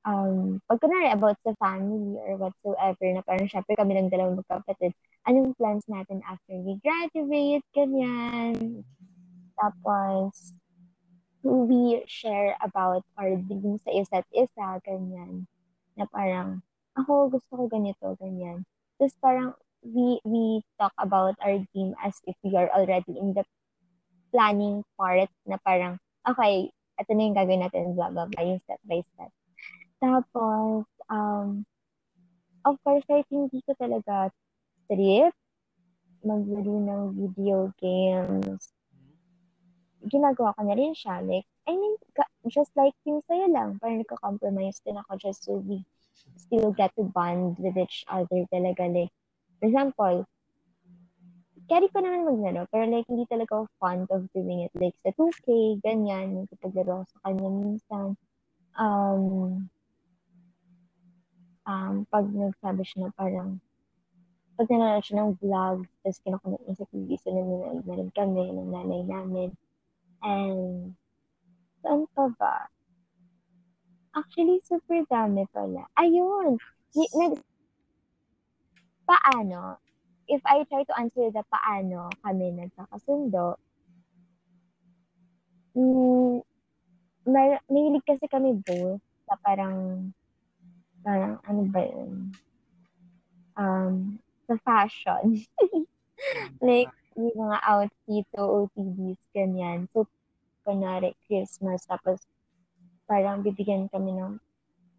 um, 0.05 0.61
pag 0.69 0.79
kunwari 0.79 1.09
about 1.11 1.37
sa 1.41 1.57
family 1.57 2.15
or 2.21 2.37
whatsoever, 2.37 3.05
na 3.11 3.25
parang 3.25 3.49
syempre 3.49 3.73
kami 3.75 3.97
ng 3.97 4.09
dalawang 4.13 4.39
magkapatid, 4.39 4.93
anong 5.25 5.57
plans 5.57 5.83
natin 5.89 6.21
after 6.29 6.55
we 6.61 6.77
graduate, 6.85 7.65
ganyan. 7.73 8.85
Tapos, 9.57 10.53
we 11.41 12.03
share 12.05 12.57
about 12.61 13.01
our 13.17 13.37
dreams 13.37 13.81
sa 13.85 13.91
isa't 13.93 14.27
isa, 14.33 14.81
ganyan. 14.85 15.49
Na 15.97 16.05
parang, 16.09 16.61
ako 16.93 17.37
gusto 17.37 17.51
ko 17.57 17.63
ganito, 17.69 18.13
ganyan. 18.21 18.65
Tapos 18.97 19.15
parang, 19.19 19.49
we, 19.85 20.17
we 20.25 20.65
talk 20.81 20.93
about 20.97 21.37
our 21.41 21.61
dream 21.73 21.93
as 22.01 22.17
if 22.25 22.33
we 22.41 22.57
are 22.57 22.69
already 22.73 23.17
in 23.17 23.33
the 23.37 23.45
planning 24.35 24.83
part 24.99 25.31
na 25.47 25.55
parang, 25.63 25.95
okay, 26.27 26.67
ito 26.99 27.11
na 27.15 27.23
yung 27.23 27.37
gagawin 27.39 27.63
natin, 27.63 27.95
blah, 27.95 28.11
blah, 28.11 28.27
blah, 28.27 28.43
yung 28.43 28.59
step 28.67 28.83
by 28.83 28.99
step. 29.15 29.31
Tapos, 30.03 30.83
um, 31.07 31.63
of 32.67 32.75
course, 32.83 33.07
kahit 33.07 33.23
hindi 33.31 33.63
ko 33.63 33.71
talaga 33.79 34.27
trip 34.91 35.31
maglaro 36.19 36.75
ng 36.83 37.01
video 37.15 37.71
games, 37.79 38.75
ginagawa 40.03 40.51
ko 40.59 40.61
na 40.67 40.75
rin 40.75 40.91
siya. 40.91 41.23
Like, 41.23 41.47
I 41.63 41.79
mean, 41.79 41.95
just 42.51 42.75
like 42.75 42.93
yung 43.07 43.23
sa'yo 43.23 43.47
lang, 43.47 43.79
parang 43.79 44.03
nagka-compromise 44.03 44.83
din 44.83 44.99
ako 44.99 45.15
just 45.15 45.47
so 45.47 45.63
we 45.63 45.79
still 46.35 46.75
get 46.75 46.91
to 46.99 47.07
bond 47.07 47.55
with 47.55 47.77
each 47.79 48.03
other 48.11 48.43
talaga. 48.51 48.83
Like, 48.89 49.13
for 49.61 49.65
example, 49.71 50.15
carry 51.65 51.87
ko 51.89 51.97
naman 52.01 52.25
maglaro, 52.25 52.69
pero 52.69 52.85
like, 52.89 53.07
hindi 53.09 53.25
talaga 53.25 53.61
ako 53.61 53.65
fond 53.81 54.05
of 54.13 54.29
doing 54.33 54.65
it. 54.65 54.73
Like, 54.77 54.95
sa 55.01 55.09
2K, 55.13 55.79
ganyan, 55.81 56.45
kapag 56.49 56.73
laro 56.77 57.05
sa 57.09 57.17
kanya 57.25 57.49
minsan. 57.49 58.17
Um, 58.75 59.65
um, 61.65 62.05
pag 62.09 62.25
nagsabi 62.29 62.83
siya 62.85 63.09
na 63.09 63.11
parang, 63.17 63.57
pag 64.55 64.69
nanonood 64.71 65.03
siya 65.03 65.17
ng 65.19 65.33
vlog, 65.41 65.77
tapos 66.05 66.19
kinukulit 66.23 66.61
niya 66.63 66.75
sa 66.79 66.87
TV, 66.93 67.09
so 67.19 67.29
nanonood 67.33 67.83
na 67.83 67.95
rin 67.97 68.11
kami 68.13 68.43
ng 68.53 68.69
nanay 68.71 69.01
namin. 69.03 69.49
And, 70.21 70.93
saan 71.81 72.07
pa 72.13 72.29
ba? 72.37 72.55
Actually, 74.15 74.63
super 74.63 75.03
dami 75.11 75.43
pala. 75.51 75.91
Ayun! 75.99 76.55
Nag, 76.95 77.35
paano? 79.03 79.84
If 80.25 80.41
I 80.45 80.65
try 80.65 80.83
to 80.83 80.95
answer 80.97 81.29
the 81.29 81.45
paano 81.47 82.09
kami 82.25 82.57
nagkakasundo, 82.57 83.61
mm, 85.77 86.41
may, 87.25 87.57
mahilig 87.69 88.05
kasi 88.05 88.25
kami 88.29 88.57
both 88.65 89.01
sa 89.25 89.37
parang 89.41 90.09
parang 91.05 91.37
ano 91.45 91.61
ba 91.69 91.81
yun? 91.85 92.33
Um, 93.55 94.17
sa 94.49 94.57
fashion. 94.65 95.45
like, 96.65 96.91
yung 97.15 97.37
mga 97.37 97.57
outfit 97.63 98.27
o 98.35 98.65
OTDs, 98.65 99.21
ganyan. 99.31 99.87
So, 99.93 100.09
kunwari, 100.65 101.13
Christmas, 101.29 101.85
tapos 101.85 102.25
parang 103.05 103.45
bibigyan 103.45 103.87
kami 103.89 104.17
ng 104.17 104.41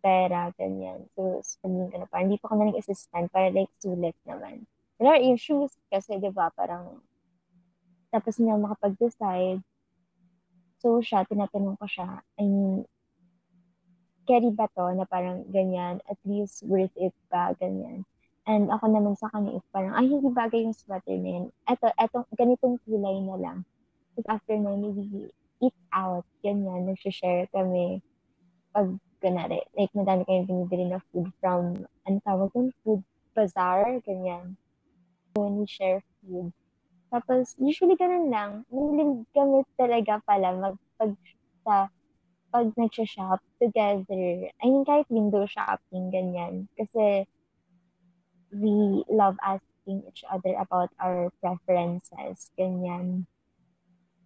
pera, 0.00 0.54
ganyan. 0.54 1.10
So, 1.18 1.42
spending 1.42 1.90
ka 1.90 1.98
na 1.98 2.06
parang, 2.06 2.30
hindi 2.30 2.38
pa 2.38 2.54
na 2.54 2.70
nag-assistant 2.70 3.28
para 3.34 3.50
like 3.50 3.70
sulit 3.82 4.14
naman. 4.24 4.64
Pero 4.96 5.12
yung 5.20 5.36
shoes 5.36 5.76
kasi, 5.92 6.16
di 6.16 6.32
ba, 6.32 6.48
parang, 6.56 7.04
tapos 8.08 8.40
niya 8.40 8.56
makapag-decide. 8.56 9.60
So, 10.80 11.00
siya, 11.04 11.28
tinatanong 11.28 11.76
ko 11.76 11.86
siya, 11.88 12.20
I 12.40 12.44
mean, 12.44 12.84
carry 14.26 14.50
ba 14.50 14.66
to 14.74 14.90
na 14.96 15.06
parang 15.06 15.46
ganyan, 15.54 16.02
at 16.10 16.18
least 16.26 16.66
worth 16.66 16.92
it 16.98 17.14
ba, 17.30 17.54
ganyan. 17.56 18.02
And 18.46 18.70
ako 18.70 18.90
naman 18.90 19.14
sa 19.18 19.30
kanya, 19.30 19.58
if 19.58 19.64
parang, 19.74 19.94
ay, 19.94 20.06
hindi 20.06 20.30
bagay 20.30 20.66
yung 20.66 20.76
sweater 20.76 21.18
na 21.18 21.30
yun. 21.40 21.46
Eto, 21.66 21.90
eto, 21.98 22.26
ganitong 22.34 22.78
kulay 22.86 23.18
na 23.22 23.36
lang. 23.38 23.58
Tapos 24.14 24.26
after 24.38 24.54
na, 24.58 24.74
we 24.74 25.30
eat 25.62 25.76
out, 25.94 26.26
ganyan, 26.42 26.86
nag-share 26.86 27.50
kami. 27.50 28.02
Pag, 28.70 28.98
ganari, 29.18 29.60
like, 29.74 29.90
madami 29.94 30.22
kayong 30.26 30.46
binibili 30.46 30.86
na 30.86 31.02
food 31.10 31.30
from, 31.42 31.86
ano 32.06 32.16
tawag 32.22 32.50
yung 32.54 32.70
food 32.84 33.02
bazaar, 33.34 33.98
ganyan. 34.06 34.54
When 35.36 35.60
we 35.60 35.66
share 35.68 36.00
food. 36.24 36.50
Tapos, 37.12 37.54
usually 37.60 37.94
ganun 37.94 38.32
lang. 38.32 38.64
Mahilig 38.72 39.28
kami 39.30 39.62
talaga 39.78 40.18
pala 40.26 40.48
mag, 40.56 40.76
pag, 40.98 41.12
sa, 41.62 41.86
pag 42.50 42.66
nag-shop 42.74 43.38
together. 43.62 44.50
I 44.58 44.64
mean, 44.66 44.82
kahit 44.82 45.06
window 45.12 45.46
shopping, 45.46 46.10
ganyan. 46.10 46.66
Kasi, 46.74 47.28
we 48.50 49.04
love 49.12 49.36
asking 49.44 50.02
each 50.08 50.24
other 50.26 50.56
about 50.58 50.90
our 50.98 51.30
preferences, 51.38 52.50
ganyan. 52.58 53.28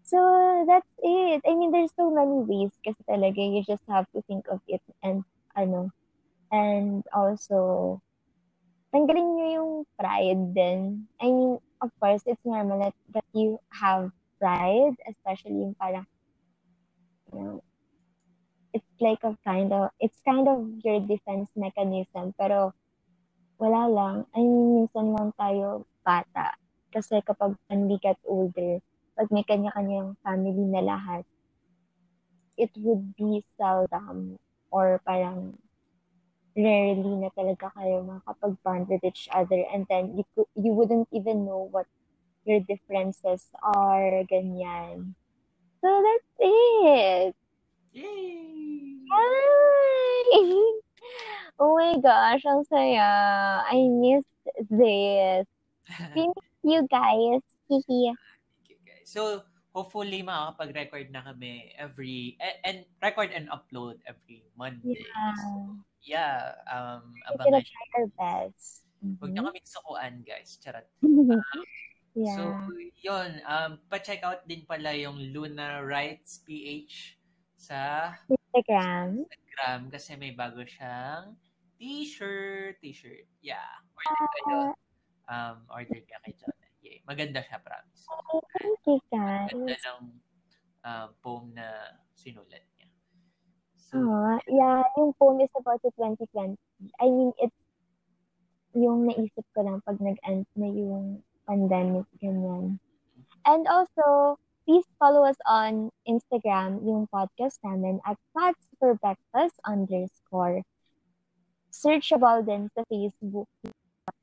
So, 0.06 0.18
that's 0.66 0.88
it. 1.04 1.42
I 1.46 1.52
mean, 1.54 1.70
there's 1.70 1.94
so 1.94 2.10
many 2.10 2.42
ways 2.42 2.74
kasi 2.82 2.98
talaga 3.06 3.38
you 3.38 3.62
just 3.62 3.84
have 3.86 4.10
to 4.16 4.22
think 4.26 4.48
of 4.50 4.58
it 4.66 4.82
and, 5.04 5.22
ano, 5.54 5.92
and 6.50 7.04
also, 7.14 8.00
tanggalin 8.90 9.28
nyo 9.34 9.46
yung 9.54 9.72
pride 9.94 10.44
din. 10.54 11.06
I 11.22 11.30
mean, 11.30 11.58
of 11.80 11.90
course, 12.02 12.22
it's 12.26 12.42
normal 12.44 12.82
that, 12.82 12.96
that 13.14 13.26
you 13.32 13.58
have 13.70 14.10
pride, 14.42 14.98
especially 15.06 15.62
yung 15.62 15.78
parang, 15.78 16.06
you 17.30 17.38
know, 17.38 17.56
it's 18.74 18.86
like 19.00 19.22
a 19.22 19.34
kind 19.46 19.72
of, 19.72 19.90
it's 19.98 20.18
kind 20.26 20.46
of 20.46 20.66
your 20.82 21.00
defense 21.02 21.48
mechanism. 21.54 22.34
Pero, 22.38 22.74
wala 23.58 23.86
lang. 23.86 24.16
I 24.34 24.40
mean, 24.42 24.84
minsan 24.84 25.14
lang 25.14 25.30
tayo 25.38 25.86
bata. 26.02 26.56
Kasi 26.90 27.22
kapag 27.22 27.54
when 27.70 27.86
we 27.86 28.00
get 28.02 28.18
older, 28.26 28.82
pag 29.14 29.28
may 29.30 29.46
kanya-kanyang 29.46 30.18
family 30.24 30.66
na 30.66 30.82
lahat, 30.82 31.22
it 32.58 32.72
would 32.80 33.14
be 33.14 33.44
seldom 33.56 34.36
or 34.72 34.98
parang 35.06 35.56
rarely 36.60 37.12
na 37.16 37.30
talaga 37.32 37.72
kayo 37.72 38.04
makapag-bond 38.04 38.88
with 38.92 39.02
each 39.02 39.28
other 39.32 39.64
and 39.72 39.88
then 39.88 40.12
you, 40.16 40.24
you 40.54 40.72
wouldn't 40.76 41.08
even 41.12 41.48
know 41.48 41.68
what 41.72 41.88
your 42.44 42.60
differences 42.64 43.48
are, 43.62 44.24
ganyan. 44.28 45.16
So 45.80 45.88
that's 45.88 46.32
it! 46.40 47.32
Yay! 47.96 49.00
Hi! 49.08 50.22
oh 51.60 51.72
my 51.76 51.96
gosh, 51.98 52.44
ang 52.44 52.64
saya. 52.68 53.10
I 53.64 53.78
missed 53.88 54.46
this. 54.68 55.44
We 56.16 56.28
miss 56.30 56.54
you 56.62 56.80
guys. 56.86 57.42
Hihi. 57.66 58.14
Thank 58.14 58.66
you 58.68 58.78
guys. 58.86 59.06
So, 59.08 59.42
hopefully 59.74 60.22
makakapag-record 60.22 61.10
na 61.10 61.22
kami 61.22 61.74
every, 61.78 62.38
and 62.64 62.86
record 63.02 63.30
and 63.34 63.50
upload 63.50 63.98
every 64.06 64.46
Monday. 64.54 65.02
Yeah. 65.02 65.34
So, 65.38 65.80
yeah, 66.02 66.56
um, 66.66 67.12
We're 67.30 67.44
gonna 67.44 67.60
abangan. 67.60 67.64
try 67.66 67.86
our 67.96 68.08
best. 68.14 68.84
Huwag 69.00 69.30
Mhm. 69.30 69.32
niyo 69.32 69.42
kaming 69.48 69.68
sukuan, 69.68 70.14
guys. 70.22 70.60
Charot. 70.60 70.84
yeah. 72.12 72.36
So, 72.36 72.42
yun. 73.00 73.30
Um, 73.44 73.80
pa-check 73.88 74.20
out 74.20 74.44
din 74.44 74.64
pala 74.64 74.92
yung 74.92 75.16
Luna 75.32 75.80
Rights 75.80 76.44
PH 76.44 77.16
sa 77.56 78.12
Instagram. 78.28 79.24
Instagram 79.24 79.80
kasi 79.88 80.16
may 80.16 80.32
bago 80.32 80.60
siyang 80.62 81.36
t-shirt. 81.80 82.76
T-shirt. 82.80 83.24
Yeah. 83.40 83.80
Order 83.96 84.28
kayo. 84.36 84.60
Um, 85.30 85.56
order 85.70 86.00
ka 86.04 86.16
kay 86.20 86.34
John. 86.36 86.52
Yeah. 86.82 87.00
Maganda 87.06 87.40
siya, 87.40 87.56
promise. 87.56 88.04
Thank 88.58 88.80
you, 88.84 88.98
guys. 89.08 89.48
Ganda 89.48 89.76
ng 89.78 90.02
um, 90.80 91.08
poem 91.20 91.46
na 91.54 91.68
sinulat 92.12 92.64
Oh, 93.90 94.38
yeah, 94.46 94.86
yung 94.96 95.12
poem 95.18 95.42
is 95.42 95.50
about 95.58 95.82
the 95.82 95.90
2020. 95.98 96.54
I 97.02 97.06
mean, 97.10 97.32
it's 97.42 97.60
yung 98.70 99.10
naisip 99.10 99.42
ko 99.50 99.66
lang 99.66 99.82
pag 99.82 99.98
nag-end 99.98 100.46
na 100.54 100.70
yung 100.70 101.26
pandemic, 101.42 102.06
ganyan. 102.22 102.78
And 103.42 103.66
also, 103.66 104.38
please 104.62 104.86
follow 105.02 105.26
us 105.26 105.38
on 105.42 105.90
Instagram, 106.06 106.86
yung 106.86 107.10
podcast 107.10 107.58
namin 107.66 107.98
at 108.06 108.14
Thoughts 108.30 108.62
for 108.78 108.94
Breakfast 108.94 109.58
underscore. 109.66 110.62
Searchable 111.74 112.46
din 112.46 112.70
sa 112.78 112.86
Facebook 112.86 113.50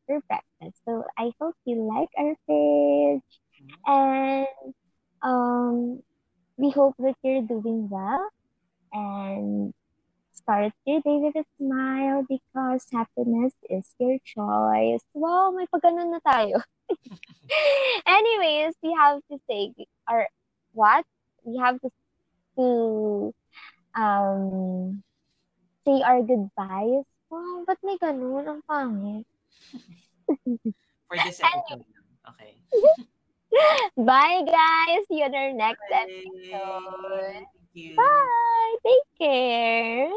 for 0.07 0.23
breakfast. 0.23 0.79
So, 0.87 1.03
I 1.19 1.35
hope 1.43 1.59
you 1.67 1.83
like 1.83 2.11
our 2.15 2.39
page. 2.47 3.27
Mm. 3.59 3.71
And 3.83 4.71
um, 5.19 5.75
we 6.55 6.71
hope 6.71 6.95
that 7.03 7.19
you're 7.19 7.43
doing 7.43 7.91
well 7.91 8.31
and 8.97 9.73
start 10.33 10.73
your 10.85 11.01
day 11.01 11.17
with 11.21 11.35
a 11.35 11.45
smile 11.57 12.25
because 12.25 12.85
happiness 12.91 13.53
is 13.69 13.85
your 13.99 14.17
choice. 14.25 15.03
Wow, 15.13 15.53
may 15.53 15.69
pagganon 15.69 16.17
na 16.17 16.21
tayo. 16.25 16.61
Anyways, 18.07 18.73
we 18.81 18.95
have 18.97 19.21
to 19.29 19.37
say 19.45 19.73
our 20.09 20.25
what? 20.73 21.05
We 21.45 21.57
have 21.61 21.77
to 21.81 21.89
to 22.57 22.67
um 23.93 25.03
say 25.85 26.01
our 26.01 26.21
goodbyes. 26.25 27.05
Wow, 27.29 27.67
ba't 27.67 27.79
may 27.83 27.97
ganun? 28.01 28.47
Ang 28.47 28.61
pangit. 28.65 29.25
for 31.07 31.15
this 31.23 31.39
episode. 31.43 31.83
Okay. 32.27 32.51
Bye, 33.97 34.43
guys. 34.43 35.01
See 35.07 35.23
you 35.23 35.27
on 35.27 35.35
our 35.35 35.53
next 35.55 35.83
Bye. 35.89 36.07
episode. 36.07 37.47
You. 37.73 37.95
Bye. 37.95 38.75
Take 38.85 39.03
care. 39.19 40.09